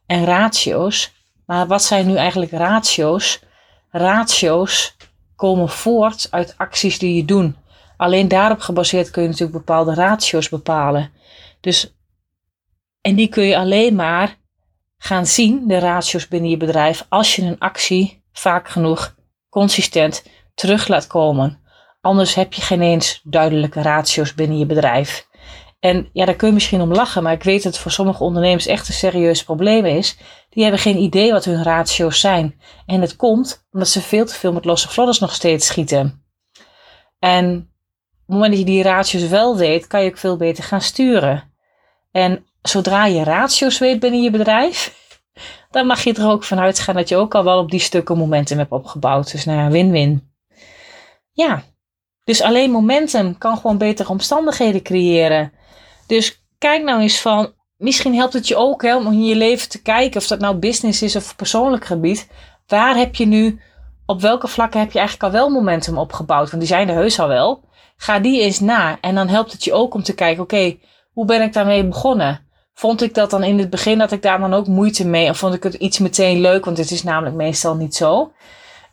en 0.07 0.25
ratio's. 0.25 1.13
Maar 1.47 1.67
wat 1.67 1.83
zijn 1.83 2.07
nu 2.07 2.17
eigenlijk 2.17 2.53
ratio's? 2.53 3.43
Ratio's 3.91 4.97
komen 5.37 5.69
voort 5.69 6.27
uit 6.31 6.55
acties 6.57 6.99
die 6.99 7.17
je 7.17 7.25
doet. 7.25 7.55
Alleen 7.97 8.29
daarop 8.29 8.61
gebaseerd 8.61 9.11
kun 9.11 9.23
je 9.23 9.29
natuurlijk 9.29 9.59
bepaalde 9.59 9.95
ratio's 9.95 10.49
bepalen. 10.49 11.11
Dus 11.61 11.95
en 13.01 13.15
die 13.15 13.29
kun 13.29 13.45
je 13.45 13.57
alleen 13.57 13.95
maar 13.95 14.39
gaan 14.99 15.27
zien, 15.27 15.67
de 15.67 15.79
ratio's 15.79 16.29
binnen 16.29 16.51
je 16.51 16.57
bedrijf, 16.57 17.07
als 17.09 17.37
je 17.37 17.43
een 17.43 17.59
actie 17.59 18.20
vaak 18.33 18.69
genoeg 18.69 19.15
consistent 19.49 20.25
terug 20.55 20.89
laat 20.89 21.07
komen. 21.07 21.61
Anders 22.01 22.35
heb 22.35 22.53
je 22.53 22.63
geen 22.63 22.83
eens 22.83 23.21
duidelijke 23.25 23.83
ratio's 23.83 24.35
binnen 24.35 24.59
je 24.59 24.67
bedrijf. 24.67 25.29
En 25.81 26.09
ja, 26.13 26.25
daar 26.25 26.35
kun 26.35 26.49
je 26.49 26.55
misschien 26.55 26.81
om 26.81 26.93
lachen, 26.93 27.23
maar 27.23 27.33
ik 27.33 27.43
weet 27.43 27.63
dat 27.63 27.73
het 27.73 27.83
voor 27.83 27.91
sommige 27.91 28.25
ondernemers 28.25 28.67
echt 28.67 28.89
een 28.89 28.95
serieus 28.95 29.45
probleem 29.45 29.87
is. 29.87 30.17
Die 30.51 30.63
hebben 30.63 30.81
geen 30.81 30.99
idee 30.99 31.33
wat 31.33 31.45
hun 31.45 31.63
ratio's 31.63 32.21
zijn. 32.21 32.61
En 32.87 33.01
het 33.01 33.17
komt 33.17 33.67
omdat 33.73 33.89
ze 33.89 34.01
veel 34.01 34.27
te 34.27 34.35
veel 34.35 34.53
met 34.53 34.65
losse 34.65 34.89
vlodders 34.89 35.19
nog 35.19 35.35
steeds 35.35 35.67
schieten. 35.67 36.25
En 37.19 37.55
op 37.55 38.27
het 38.27 38.35
moment 38.35 38.51
dat 38.51 38.59
je 38.59 38.65
die 38.65 38.83
ratio's 38.83 39.29
wel 39.29 39.57
weet, 39.57 39.87
kan 39.87 40.03
je 40.03 40.11
ook 40.11 40.19
veel 40.19 40.37
beter 40.37 40.65
gaan 40.65 40.81
sturen. 40.81 41.53
En 42.11 42.47
zodra 42.63 43.07
je 43.07 43.25
ratio's 43.25 43.79
weet 43.79 44.01
binnen 44.01 44.23
je 44.23 44.31
bedrijf, 44.31 45.00
dan 45.71 45.87
mag 45.87 46.05
je 46.05 46.15
er 46.15 46.29
ook 46.29 46.45
vanuit 46.45 46.79
gaan 46.79 46.95
dat 46.95 47.09
je 47.09 47.17
ook 47.17 47.35
al 47.35 47.45
wel 47.45 47.59
op 47.59 47.71
die 47.71 47.81
stukken 47.81 48.19
momentum 48.19 48.59
hebt 48.59 48.73
opgebouwd. 48.73 49.33
Dus 49.33 49.45
nou 49.45 49.59
ja, 49.59 49.71
win-win. 49.71 50.33
Ja, 51.33 51.63
dus 52.25 52.43
alleen 52.43 52.71
momentum 52.71 53.39
kan 53.39 53.57
gewoon 53.57 53.79
betere 53.79 54.09
omstandigheden 54.09 54.83
creëren. 54.83 55.53
Dus 56.07 56.45
kijk 56.59 56.83
nou 56.83 57.01
eens 57.01 57.21
van, 57.21 57.53
misschien 57.77 58.15
helpt 58.15 58.33
het 58.33 58.49
je 58.49 58.57
ook 58.57 58.83
hè, 58.83 58.97
om 58.97 59.07
in 59.07 59.25
je 59.25 59.37
leven 59.37 59.69
te 59.69 59.83
kijken, 59.83 60.21
of 60.21 60.27
dat 60.27 60.41
nou 60.41 60.57
business 60.57 61.03
is 61.03 61.17
of 61.17 61.37
persoonlijk 61.37 61.85
gebied. 61.85 62.29
Waar 62.67 62.97
heb 62.97 63.15
je 63.15 63.27
nu, 63.27 63.61
op 64.07 64.21
welke 64.21 64.49
vlakken 64.49 64.81
heb 64.81 64.93
je 64.93 64.99
eigenlijk 64.99 65.35
al 65.35 65.41
wel 65.41 65.51
momentum 65.51 65.99
opgebouwd? 65.99 66.51
Want 66.51 66.63
die 66.63 66.73
zijn 66.73 66.89
er 66.89 66.95
heus 66.95 67.21
al 67.21 67.29
wel. 67.29 67.65
Ga 67.97 68.19
die 68.19 68.41
eens 68.41 68.61
na. 68.61 68.99
En 69.01 69.15
dan 69.15 69.29
helpt 69.29 69.53
het 69.53 69.65
je 69.65 69.73
ook 69.73 69.95
om 69.95 70.03
te 70.03 70.15
kijken, 70.15 70.43
oké, 70.43 70.79
hoe 71.13 71.25
ben 71.25 71.43
ik 71.43 71.53
daarmee 71.53 71.87
begonnen? 71.87 72.49
Vond 72.75 73.03
ik 73.03 73.15
dat 73.15 73.31
dan 73.31 73.43
in 73.43 73.59
het 73.59 73.71
begin 73.71 73.99
dat 73.99 74.13
ik 74.13 74.23
daar 74.23 74.39
dan 74.39 74.55
ook 74.55 74.67
moeite 74.67 75.07
mee. 75.07 75.31
Of 75.31 75.39
vond 75.39 75.55
ik 75.55 75.63
het 75.63 75.75
iets 75.75 75.99
meteen 75.99 76.41
leuk, 76.41 76.65
want 76.65 76.79
het 76.79 76.91
is 76.91 77.03
namelijk 77.03 77.37
meestal 77.37 77.75
niet 77.75 77.95
zo. 77.95 78.33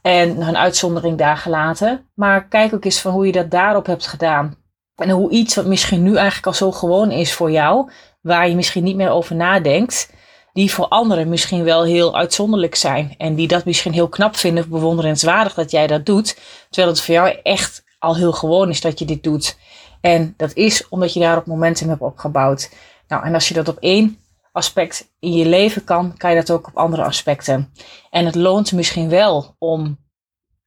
En 0.02 0.42
een 0.42 0.58
uitzondering 0.58 1.18
daar 1.18 1.38
gelaten. 1.38 2.10
Maar 2.13 2.48
kijk 2.48 2.74
ook 2.74 2.86
eens 2.86 3.02
van 3.02 3.12
hoe 3.12 3.26
je 3.26 3.32
dat 3.32 3.52
daarop 3.52 3.86
hebt 3.86 4.08
gedaan. 4.08 4.56
En 4.96 5.10
hoe 5.10 5.30
iets 5.30 5.56
wat 5.56 5.66
misschien 5.66 6.04
nu 6.04 6.16
eigenlijk 6.16 6.48
al 6.48 6.54
zo 6.54 6.72
gewoon 6.72 7.12
is 7.12 7.34
voor 7.34 7.52
jou, 7.52 7.92
waar 8.22 8.50
je 8.50 8.56
misschien 8.56 8.84
niet 8.84 8.96
meer 8.96 9.10
over 9.10 9.36
nadenkt, 9.36 10.13
die 10.54 10.74
voor 10.74 10.88
anderen 10.88 11.30
misschien 11.30 11.63
wel 11.63 11.84
heel 11.84 12.16
uitzonderlijk 12.16 12.76
zijn. 12.76 13.16
En 13.18 13.36
die 13.36 13.48
dat 13.48 13.66
misschien 13.66 13.94
heel 13.94 14.08
knap 14.08 14.36
vinden 14.36 14.63
of 14.63 14.70
bewonderenswaardig 14.70 15.54
dat 15.54 15.72
jij 15.72 15.88
dat 15.88 16.06
doet. 16.06 16.38
Terwijl 16.70 16.94
het 16.94 17.02
voor 17.02 17.13
jou 17.13 17.40
echt 17.44 17.84
al 18.00 18.16
heel 18.16 18.32
gewoon 18.32 18.70
is 18.70 18.82
dat 18.82 19.00
je 19.00 19.06
dit 19.06 19.24
doet. 19.24 19.58
En 20.02 20.34
dat 20.38 20.54
is 20.54 20.88
omdat 20.90 21.13
je 21.13 21.20
daar 21.20 21.38
op 21.38 21.46
momentum 21.46 21.90
hebt 21.90 22.02
opgebouwd. 22.02 22.70
Nou, 23.08 23.26
en 23.26 23.34
als 23.34 23.48
je 23.48 23.54
dat 23.54 23.67
op 23.67 23.78
één 23.80 24.20
aspect 24.52 25.12
in 25.20 25.32
je 25.32 25.46
leven 25.46 25.84
kan, 25.84 26.17
kan 26.17 26.30
je 26.30 26.36
dat 26.36 26.52
ook 26.52 26.67
op 26.67 26.78
andere 26.78 27.04
aspecten. 27.04 27.74
En 28.10 28.26
het 28.26 28.36
loont 28.36 28.72
misschien 28.72 29.10
wel 29.10 29.56
om, 29.58 29.98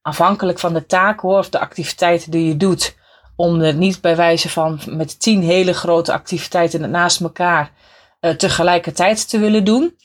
afhankelijk 0.01 0.59
van 0.59 0.73
de 0.73 0.85
taak 0.85 1.19
hoor, 1.19 1.37
of 1.37 1.49
de 1.49 1.59
activiteiten 1.59 2.31
die 2.31 2.47
je 2.47 2.57
doet, 2.57 2.95
om 3.35 3.59
het 3.59 3.77
niet 3.77 4.01
bij 4.01 4.15
wijze 4.15 4.49
van 4.49 4.79
met 4.85 5.19
tien 5.19 5.41
hele 5.43 5.73
grote 5.73 6.13
activiteiten 6.13 6.89
naast 6.89 7.21
elkaar 7.21 7.71
uh, 8.21 8.31
tegelijkertijd 8.31 9.29
te 9.29 9.39
willen 9.39 9.63
doen. 9.63 9.97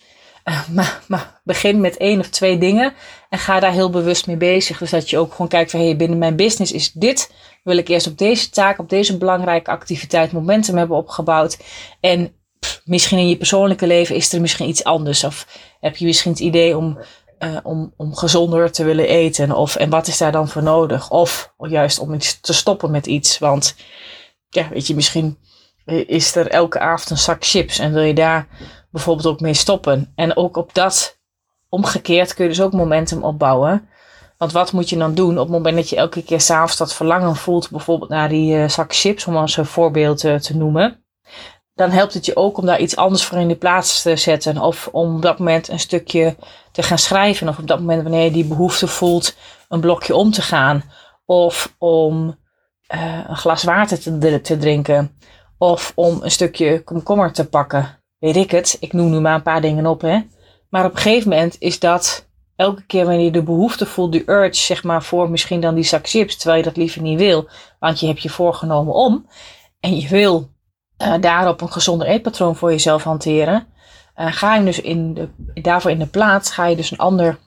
Uh, 0.49 0.69
maar, 0.69 1.01
maar, 1.09 1.41
begin 1.45 1.81
met 1.81 1.97
één 1.97 2.21
of 2.21 2.29
twee 2.29 2.59
dingen 2.59 2.95
en 3.29 3.39
ga 3.39 3.61
daar 3.61 3.73
heel 3.73 3.91
bewust 3.91 4.27
mee 4.27 4.37
bezig. 4.37 4.79
Dus 4.79 4.91
dat 4.91 5.11
je 5.11 5.19
ook 5.19 5.31
gewoon 5.31 5.49
kijkt 5.49 5.71
van 5.71 5.81
hey, 5.81 5.97
binnen 5.97 6.19
mijn 6.19 6.37
business 6.37 6.73
is 6.73 6.93
dit 6.93 7.31
wil 7.67 7.77
ik 7.77 7.89
eerst 7.89 8.07
op 8.07 8.19
deze 8.19 8.51
taak, 8.51 8.79
op 8.79 8.89
deze 8.89 9.19
belangrijke 9.19 9.71
activiteit 9.71 10.33
momentum 10.33 10.77
hebben 10.77 10.97
opgebouwd. 10.97 11.59
En 12.01 12.33
misschien 12.85 13.19
in 13.19 13.29
je 13.29 13.37
persoonlijke 13.37 13.87
leven 13.87 14.15
is 14.15 14.33
er 14.33 14.41
misschien 14.41 14.69
iets 14.69 14.85
anders. 14.85 15.25
Of 15.25 15.47
heb 15.81 15.97
je 15.97 16.07
misschien 16.07 16.31
het 16.31 16.41
idee 16.41 16.77
om, 16.77 16.99
uh, 17.39 17.57
om, 17.63 17.93
om 17.97 18.15
gezonder 18.15 18.73
te 18.73 18.85
willen 18.85 19.09
eten? 19.09 19.53
Of, 19.53 19.77
en 19.77 19.91
wat 19.91 20.07
is 20.07 20.19
daar 20.19 20.33
dan 20.33 20.49
voor 20.49 20.63
nodig? 20.63 21.11
Of 21.11 21.55
juist 21.59 21.99
om 21.99 22.15
iets 22.15 22.41
te 22.41 22.53
stoppen 22.53 22.91
met 22.91 23.07
iets. 23.07 23.39
Want 23.39 23.77
ja, 24.49 24.69
weet 24.69 24.87
je, 24.87 24.95
misschien 24.95 25.39
is 26.07 26.37
er 26.37 26.49
elke 26.49 26.79
avond 26.79 27.11
een 27.11 27.19
zak 27.19 27.45
chips 27.45 27.79
en 27.79 27.93
wil 27.93 28.03
je 28.03 28.15
daar 28.15 28.49
bijvoorbeeld 28.97 29.27
ook 29.27 29.41
mee 29.41 29.55
stoppen. 29.55 30.13
En 30.15 30.37
ook 30.37 30.57
op 30.57 30.75
dat 30.75 31.19
omgekeerd 31.69 32.35
kun 32.35 32.45
je 32.45 32.51
dus 32.51 32.61
ook 32.61 32.73
momentum 32.73 33.25
opbouwen. 33.25 33.89
Want 34.39 34.53
wat 34.53 34.73
moet 34.73 34.89
je 34.89 34.97
dan 34.97 35.15
doen 35.15 35.39
op 35.39 35.45
het 35.45 35.57
moment 35.57 35.77
dat 35.77 35.89
je 35.89 35.97
elke 35.97 36.23
keer 36.23 36.41
s'avonds 36.41 36.77
dat 36.77 36.95
verlangen 36.95 37.37
voelt, 37.37 37.71
bijvoorbeeld 37.71 38.11
naar 38.11 38.29
die 38.29 38.57
uh, 38.57 38.69
zak 38.69 38.95
chips, 38.95 39.27
om 39.27 39.37
als 39.37 39.57
een 39.57 39.67
voorbeeld 39.67 40.25
uh, 40.25 40.35
te 40.35 40.57
noemen. 40.57 41.05
Dan 41.75 41.91
helpt 41.91 42.15
het 42.15 42.27
je 42.27 42.37
ook 42.37 42.59
om 42.59 42.67
daar 42.67 42.81
iets 42.81 42.97
anders 42.97 43.25
voor 43.25 43.39
in 43.39 43.49
de 43.49 43.57
plaats 43.57 44.03
te 44.03 44.17
zetten. 44.17 44.59
Of 44.59 44.89
om 44.93 45.15
op 45.15 45.23
dat 45.23 45.39
moment 45.39 45.69
een 45.69 45.81
stukje 45.81 46.37
te 46.73 46.83
gaan 46.83 46.99
schrijven. 46.99 47.49
Of 47.49 47.59
op 47.59 47.67
dat 47.67 47.79
moment 47.79 48.03
wanneer 48.03 48.25
je 48.25 48.31
die 48.31 48.45
behoefte 48.45 48.87
voelt, 48.87 49.37
een 49.69 49.81
blokje 49.81 50.15
om 50.15 50.31
te 50.31 50.43
gaan. 50.43 50.83
Of 51.25 51.75
om 51.79 52.39
uh, 52.95 53.21
een 53.27 53.37
glas 53.37 53.63
water 53.63 54.01
te, 54.01 54.41
te 54.41 54.57
drinken. 54.57 55.19
Of 55.59 55.93
om 55.95 56.23
een 56.23 56.31
stukje 56.31 56.83
komkommer 56.83 57.33
te 57.33 57.49
pakken. 57.49 58.05
Weet 58.19 58.37
ik 58.37 58.51
het. 58.51 58.77
Ik 58.81 58.93
noem 58.93 59.11
nu 59.11 59.21
maar 59.21 59.35
een 59.35 59.43
paar 59.43 59.61
dingen 59.61 59.87
op. 59.87 60.01
Hè. 60.01 60.21
Maar 60.69 60.85
op 60.85 60.91
een 60.91 61.01
gegeven 61.01 61.29
moment 61.29 61.57
is 61.59 61.79
dat 61.79 62.29
elke 62.57 62.87
keer 62.87 63.05
wanneer 63.05 63.25
je 63.25 63.31
de 63.31 63.43
behoefte 63.43 63.87
voelt, 63.87 64.13
die 64.13 64.31
urge, 64.31 64.55
zeg 64.55 64.85
maar, 64.85 65.03
voor 65.03 65.31
misschien 65.31 65.61
dan 65.61 65.75
die 65.75 65.85
zak 65.85 66.09
chips, 66.09 66.37
terwijl 66.37 66.59
je 66.59 66.65
dat 66.65 66.77
liever 66.77 67.03
niet 67.03 67.19
wil, 67.19 67.49
want 67.79 68.01
je 68.01 68.07
hebt 68.07 68.23
je 68.23 68.29
voorgenomen 68.29 68.95
om 68.95 69.27
en 69.81 69.97
je 69.97 70.09
wil 70.09 70.49
uh, 71.03 71.15
daarop 71.21 71.61
een 71.61 71.73
gezonder 71.73 72.07
eetpatroon 72.07 72.57
voor 72.57 72.71
jezelf 72.71 73.03
hanteren. 73.03 73.67
Uh, 74.17 74.33
ga 74.33 74.55
je 74.55 74.65
dus 74.65 74.81
in 74.81 75.15
de, 75.15 75.29
daarvoor 75.63 75.91
in 75.91 75.99
de 75.99 76.07
plaats, 76.07 76.51
ga 76.51 76.67
je 76.67 76.77
dus 76.77 76.91
een 76.91 76.99
ander 76.99 77.39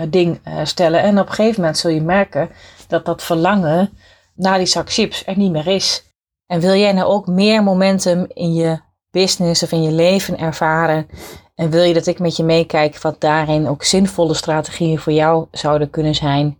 uh, 0.00 0.06
ding 0.10 0.40
stellen. 0.62 1.02
En 1.02 1.18
op 1.18 1.28
een 1.28 1.34
gegeven 1.34 1.60
moment 1.60 1.78
zul 1.78 1.90
je 1.90 2.02
merken 2.02 2.50
dat 2.88 3.04
dat 3.04 3.22
verlangen 3.22 3.90
naar 4.34 4.58
die 4.58 4.66
zak 4.66 4.92
chips 4.92 5.26
er 5.26 5.36
niet 5.36 5.52
meer 5.52 5.66
is. 5.66 6.04
En 6.46 6.60
wil 6.60 6.74
jij 6.74 6.92
nou 6.92 7.08
ook 7.08 7.26
meer 7.26 7.62
momentum 7.62 8.26
in 8.28 8.54
je 8.54 8.80
business 9.10 9.62
of 9.62 9.72
in 9.72 9.82
je 9.82 9.92
leven 9.92 10.38
ervaren? 10.38 11.08
En 11.54 11.70
wil 11.70 11.82
je 11.82 11.94
dat 11.94 12.06
ik 12.06 12.18
met 12.18 12.36
je 12.36 12.44
meekijk 12.44 12.98
wat 13.00 13.20
daarin 13.20 13.68
ook 13.68 13.84
zinvolle 13.84 14.34
strategieën 14.34 14.98
voor 14.98 15.12
jou 15.12 15.46
zouden 15.50 15.90
kunnen 15.90 16.14
zijn? 16.14 16.58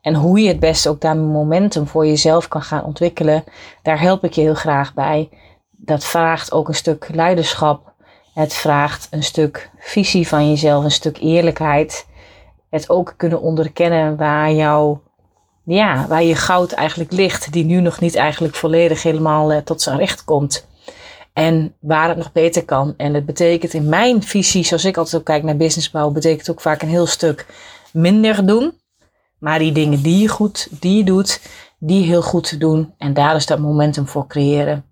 En 0.00 0.14
hoe 0.14 0.40
je 0.40 0.48
het 0.48 0.60
beste 0.60 0.88
ook 0.88 1.00
daar 1.00 1.16
momentum 1.16 1.86
voor 1.86 2.06
jezelf 2.06 2.48
kan 2.48 2.62
gaan 2.62 2.84
ontwikkelen, 2.84 3.44
daar 3.82 4.00
help 4.00 4.24
ik 4.24 4.32
je 4.32 4.40
heel 4.40 4.54
graag 4.54 4.94
bij. 4.94 5.28
Dat 5.70 6.04
vraagt 6.04 6.52
ook 6.52 6.68
een 6.68 6.74
stuk 6.74 7.08
leiderschap. 7.12 7.92
Het 8.34 8.54
vraagt 8.54 9.08
een 9.10 9.22
stuk 9.22 9.70
visie 9.78 10.28
van 10.28 10.48
jezelf, 10.48 10.84
een 10.84 10.90
stuk 10.90 11.18
eerlijkheid. 11.18 12.06
Het 12.70 12.90
ook 12.90 13.14
kunnen 13.16 13.40
onderkennen 13.40 14.16
waar 14.16 14.52
jouw 14.52 15.00
ja, 15.64 16.06
waar 16.08 16.22
je 16.22 16.34
goud 16.34 16.72
eigenlijk 16.72 17.12
ligt, 17.12 17.52
die 17.52 17.64
nu 17.64 17.80
nog 17.80 18.00
niet 18.00 18.14
eigenlijk 18.14 18.54
volledig 18.54 19.02
helemaal 19.02 19.52
uh, 19.52 19.58
tot 19.58 19.82
zijn 19.82 19.98
recht 19.98 20.24
komt. 20.24 20.68
En 21.40 21.74
waar 21.80 22.08
het 22.08 22.16
nog 22.16 22.32
beter 22.32 22.64
kan. 22.64 22.94
En 22.96 23.14
het 23.14 23.26
betekent 23.26 23.74
in 23.74 23.88
mijn 23.88 24.22
visie, 24.22 24.64
zoals 24.64 24.84
ik 24.84 24.96
altijd 24.96 25.16
ook 25.16 25.24
kijk 25.24 25.42
naar 25.42 25.56
businessbouw, 25.56 26.10
betekent 26.10 26.50
ook 26.50 26.60
vaak 26.60 26.82
een 26.82 26.88
heel 26.88 27.06
stuk 27.06 27.46
minder 27.92 28.46
doen. 28.46 28.72
Maar 29.38 29.58
die 29.58 29.72
dingen 29.72 30.02
die 30.02 30.18
je 30.18 30.28
goed, 30.28 30.68
die 30.80 30.96
je 30.96 31.04
doet, 31.04 31.40
die 31.78 32.04
heel 32.04 32.22
goed 32.22 32.60
doen. 32.60 32.94
En 32.98 33.14
daar 33.14 33.36
is 33.36 33.46
dat 33.46 33.58
momentum 33.58 34.06
voor 34.06 34.26
creëren. 34.26 34.84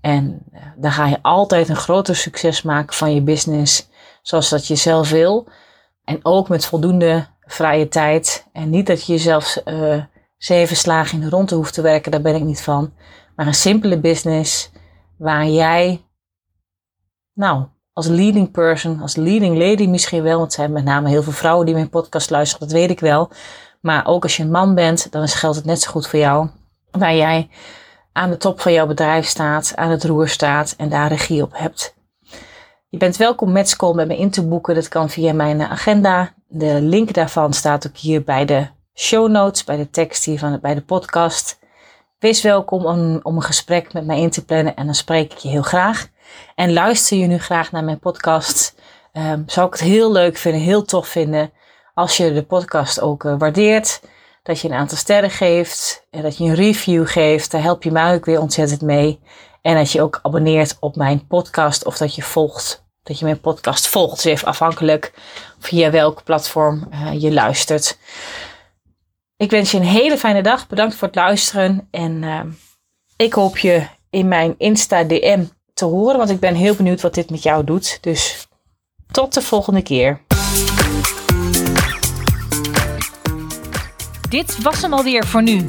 En 0.00 0.42
uh, 0.52 0.60
dan 0.76 0.92
ga 0.92 1.06
je 1.06 1.22
altijd 1.22 1.68
een 1.68 1.76
groter 1.76 2.16
succes 2.16 2.62
maken 2.62 2.94
van 2.94 3.14
je 3.14 3.22
business, 3.22 3.88
zoals 4.22 4.48
dat 4.48 4.66
je 4.66 4.76
zelf 4.76 5.10
wil. 5.10 5.48
En 6.04 6.18
ook 6.22 6.48
met 6.48 6.66
voldoende 6.66 7.26
vrije 7.40 7.88
tijd. 7.88 8.46
En 8.52 8.70
niet 8.70 8.86
dat 8.86 9.06
je 9.06 9.12
jezelf 9.12 9.62
uh, 9.64 10.02
zeven 10.36 10.76
slagen 10.76 11.18
in 11.18 11.24
de 11.24 11.36
ronde 11.36 11.54
hoeft 11.54 11.74
te 11.74 11.82
werken, 11.82 12.10
daar 12.10 12.22
ben 12.22 12.34
ik 12.34 12.44
niet 12.44 12.62
van. 12.62 12.92
Maar 13.36 13.46
een 13.46 13.54
simpele 13.54 13.98
business 13.98 14.72
waar 15.18 15.46
jij, 15.46 16.04
nou, 17.32 17.66
als 17.92 18.06
leading 18.06 18.50
person, 18.50 19.00
als 19.00 19.16
leading 19.16 19.58
lady 19.58 19.86
misschien 19.86 20.22
wel, 20.22 20.32
want 20.38 20.44
het 20.44 20.52
zijn 20.52 20.72
met 20.72 20.84
name 20.84 21.08
heel 21.08 21.22
veel 21.22 21.32
vrouwen 21.32 21.66
die 21.66 21.74
mijn 21.74 21.88
podcast 21.88 22.30
luisteren, 22.30 22.68
dat 22.68 22.76
weet 22.78 22.90
ik 22.90 23.00
wel. 23.00 23.30
Maar 23.80 24.06
ook 24.06 24.22
als 24.22 24.36
je 24.36 24.42
een 24.42 24.50
man 24.50 24.74
bent, 24.74 25.12
dan 25.12 25.28
geldt 25.28 25.56
het 25.56 25.64
net 25.64 25.80
zo 25.80 25.90
goed 25.90 26.06
voor 26.06 26.18
jou. 26.18 26.48
Waar 26.90 27.14
jij 27.14 27.48
aan 28.12 28.30
de 28.30 28.36
top 28.36 28.60
van 28.60 28.72
jouw 28.72 28.86
bedrijf 28.86 29.26
staat, 29.26 29.72
aan 29.76 29.90
het 29.90 30.04
roer 30.04 30.28
staat 30.28 30.74
en 30.76 30.88
daar 30.88 31.08
regie 31.08 31.42
op 31.42 31.52
hebt. 31.54 31.94
Je 32.88 33.00
bent 33.00 33.16
welkom 33.16 33.52
met 33.52 33.68
school 33.68 33.94
met 33.94 34.08
me 34.08 34.16
in 34.16 34.30
te 34.30 34.46
boeken. 34.46 34.74
Dat 34.74 34.88
kan 34.88 35.10
via 35.10 35.32
mijn 35.32 35.62
agenda. 35.62 36.34
De 36.48 36.80
link 36.80 37.12
daarvan 37.12 37.52
staat 37.52 37.86
ook 37.86 37.96
hier 37.96 38.22
bij 38.22 38.44
de 38.44 38.66
show 38.94 39.30
notes, 39.30 39.64
bij 39.64 39.76
de 39.76 39.90
tekst 39.90 40.24
hier 40.24 40.38
van, 40.38 40.60
bij 40.60 40.74
de 40.74 40.80
podcast. 40.80 41.58
Wees 42.18 42.42
welkom 42.42 42.86
om, 42.86 43.20
om 43.22 43.36
een 43.36 43.42
gesprek 43.42 43.92
met 43.92 44.06
mij 44.06 44.20
in 44.20 44.30
te 44.30 44.44
plannen 44.44 44.76
en 44.76 44.84
dan 44.84 44.94
spreek 44.94 45.32
ik 45.32 45.38
je 45.38 45.48
heel 45.48 45.62
graag. 45.62 46.08
En 46.54 46.72
luister 46.72 47.16
je 47.16 47.26
nu 47.26 47.38
graag 47.38 47.72
naar 47.72 47.84
mijn 47.84 47.98
podcast, 47.98 48.74
um, 49.12 49.42
zou 49.46 49.66
ik 49.66 49.72
het 49.72 49.82
heel 49.82 50.12
leuk 50.12 50.36
vinden, 50.36 50.60
heel 50.60 50.84
tof 50.84 51.08
vinden 51.08 51.52
als 51.94 52.16
je 52.16 52.32
de 52.32 52.42
podcast 52.42 53.00
ook 53.00 53.24
uh, 53.24 53.34
waardeert. 53.38 54.00
Dat 54.42 54.60
je 54.60 54.68
een 54.68 54.74
aantal 54.74 54.96
sterren 54.96 55.30
geeft 55.30 56.06
en 56.10 56.22
dat 56.22 56.36
je 56.36 56.44
een 56.44 56.54
review 56.54 57.06
geeft. 57.06 57.50
Daar 57.50 57.62
help 57.62 57.82
je 57.82 57.90
mij 57.90 58.14
ook 58.14 58.24
weer 58.24 58.40
ontzettend 58.40 58.80
mee. 58.80 59.20
En 59.62 59.74
dat 59.74 59.92
je 59.92 60.02
ook 60.02 60.18
abonneert 60.22 60.76
op 60.80 60.96
mijn 60.96 61.26
podcast 61.26 61.84
of 61.84 61.96
dat 61.96 62.14
je 62.14 62.22
volgt. 62.22 62.84
Dat 63.02 63.18
je 63.18 63.24
mijn 63.24 63.40
podcast 63.40 63.86
volgt. 63.86 64.14
Dus 64.14 64.24
even 64.24 64.48
afhankelijk 64.48 65.12
via 65.58 65.90
welk 65.90 66.24
platform 66.24 66.88
uh, 66.92 67.20
je 67.20 67.32
luistert. 67.32 67.98
Ik 69.36 69.50
wens 69.50 69.70
je 69.70 69.76
een 69.76 69.84
hele 69.84 70.18
fijne 70.18 70.42
dag. 70.42 70.66
Bedankt 70.66 70.94
voor 70.94 71.08
het 71.08 71.16
luisteren. 71.16 71.88
En 71.90 72.22
uh, 72.22 72.40
ik 73.16 73.32
hoop 73.32 73.58
je 73.58 73.86
in 74.10 74.28
mijn 74.28 74.54
Insta 74.58 75.04
DM 75.04 75.44
te 75.74 75.84
horen. 75.84 76.18
Want 76.18 76.30
ik 76.30 76.40
ben 76.40 76.54
heel 76.54 76.74
benieuwd 76.74 77.00
wat 77.00 77.14
dit 77.14 77.30
met 77.30 77.42
jou 77.42 77.64
doet. 77.64 77.98
Dus 78.00 78.46
tot 79.10 79.34
de 79.34 79.42
volgende 79.42 79.82
keer. 79.82 80.20
Dit 84.28 84.62
was 84.62 84.82
hem 84.82 84.92
alweer 84.92 85.26
voor 85.26 85.42
nu. 85.42 85.66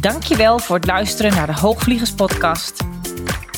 Dankjewel 0.00 0.58
voor 0.58 0.76
het 0.76 0.86
luisteren 0.86 1.34
naar 1.34 1.46
de 1.46 1.60
Hoogvliegers 1.60 2.14
podcast. 2.14 2.84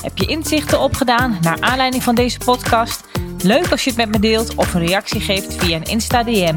Heb 0.02 0.18
je 0.18 0.26
inzichten 0.26 0.80
opgedaan 0.80 1.38
naar 1.40 1.60
aanleiding 1.60 2.02
van 2.02 2.14
deze 2.14 2.38
podcast? 2.38 3.04
Leuk 3.42 3.70
als 3.70 3.84
je 3.84 3.90
het 3.90 3.98
met 3.98 4.08
me 4.08 4.18
deelt 4.18 4.54
of 4.54 4.74
een 4.74 4.86
reactie 4.86 5.20
geeft 5.20 5.54
via 5.54 5.76
een 5.76 5.84
Insta 5.84 6.22
DM. 6.22 6.56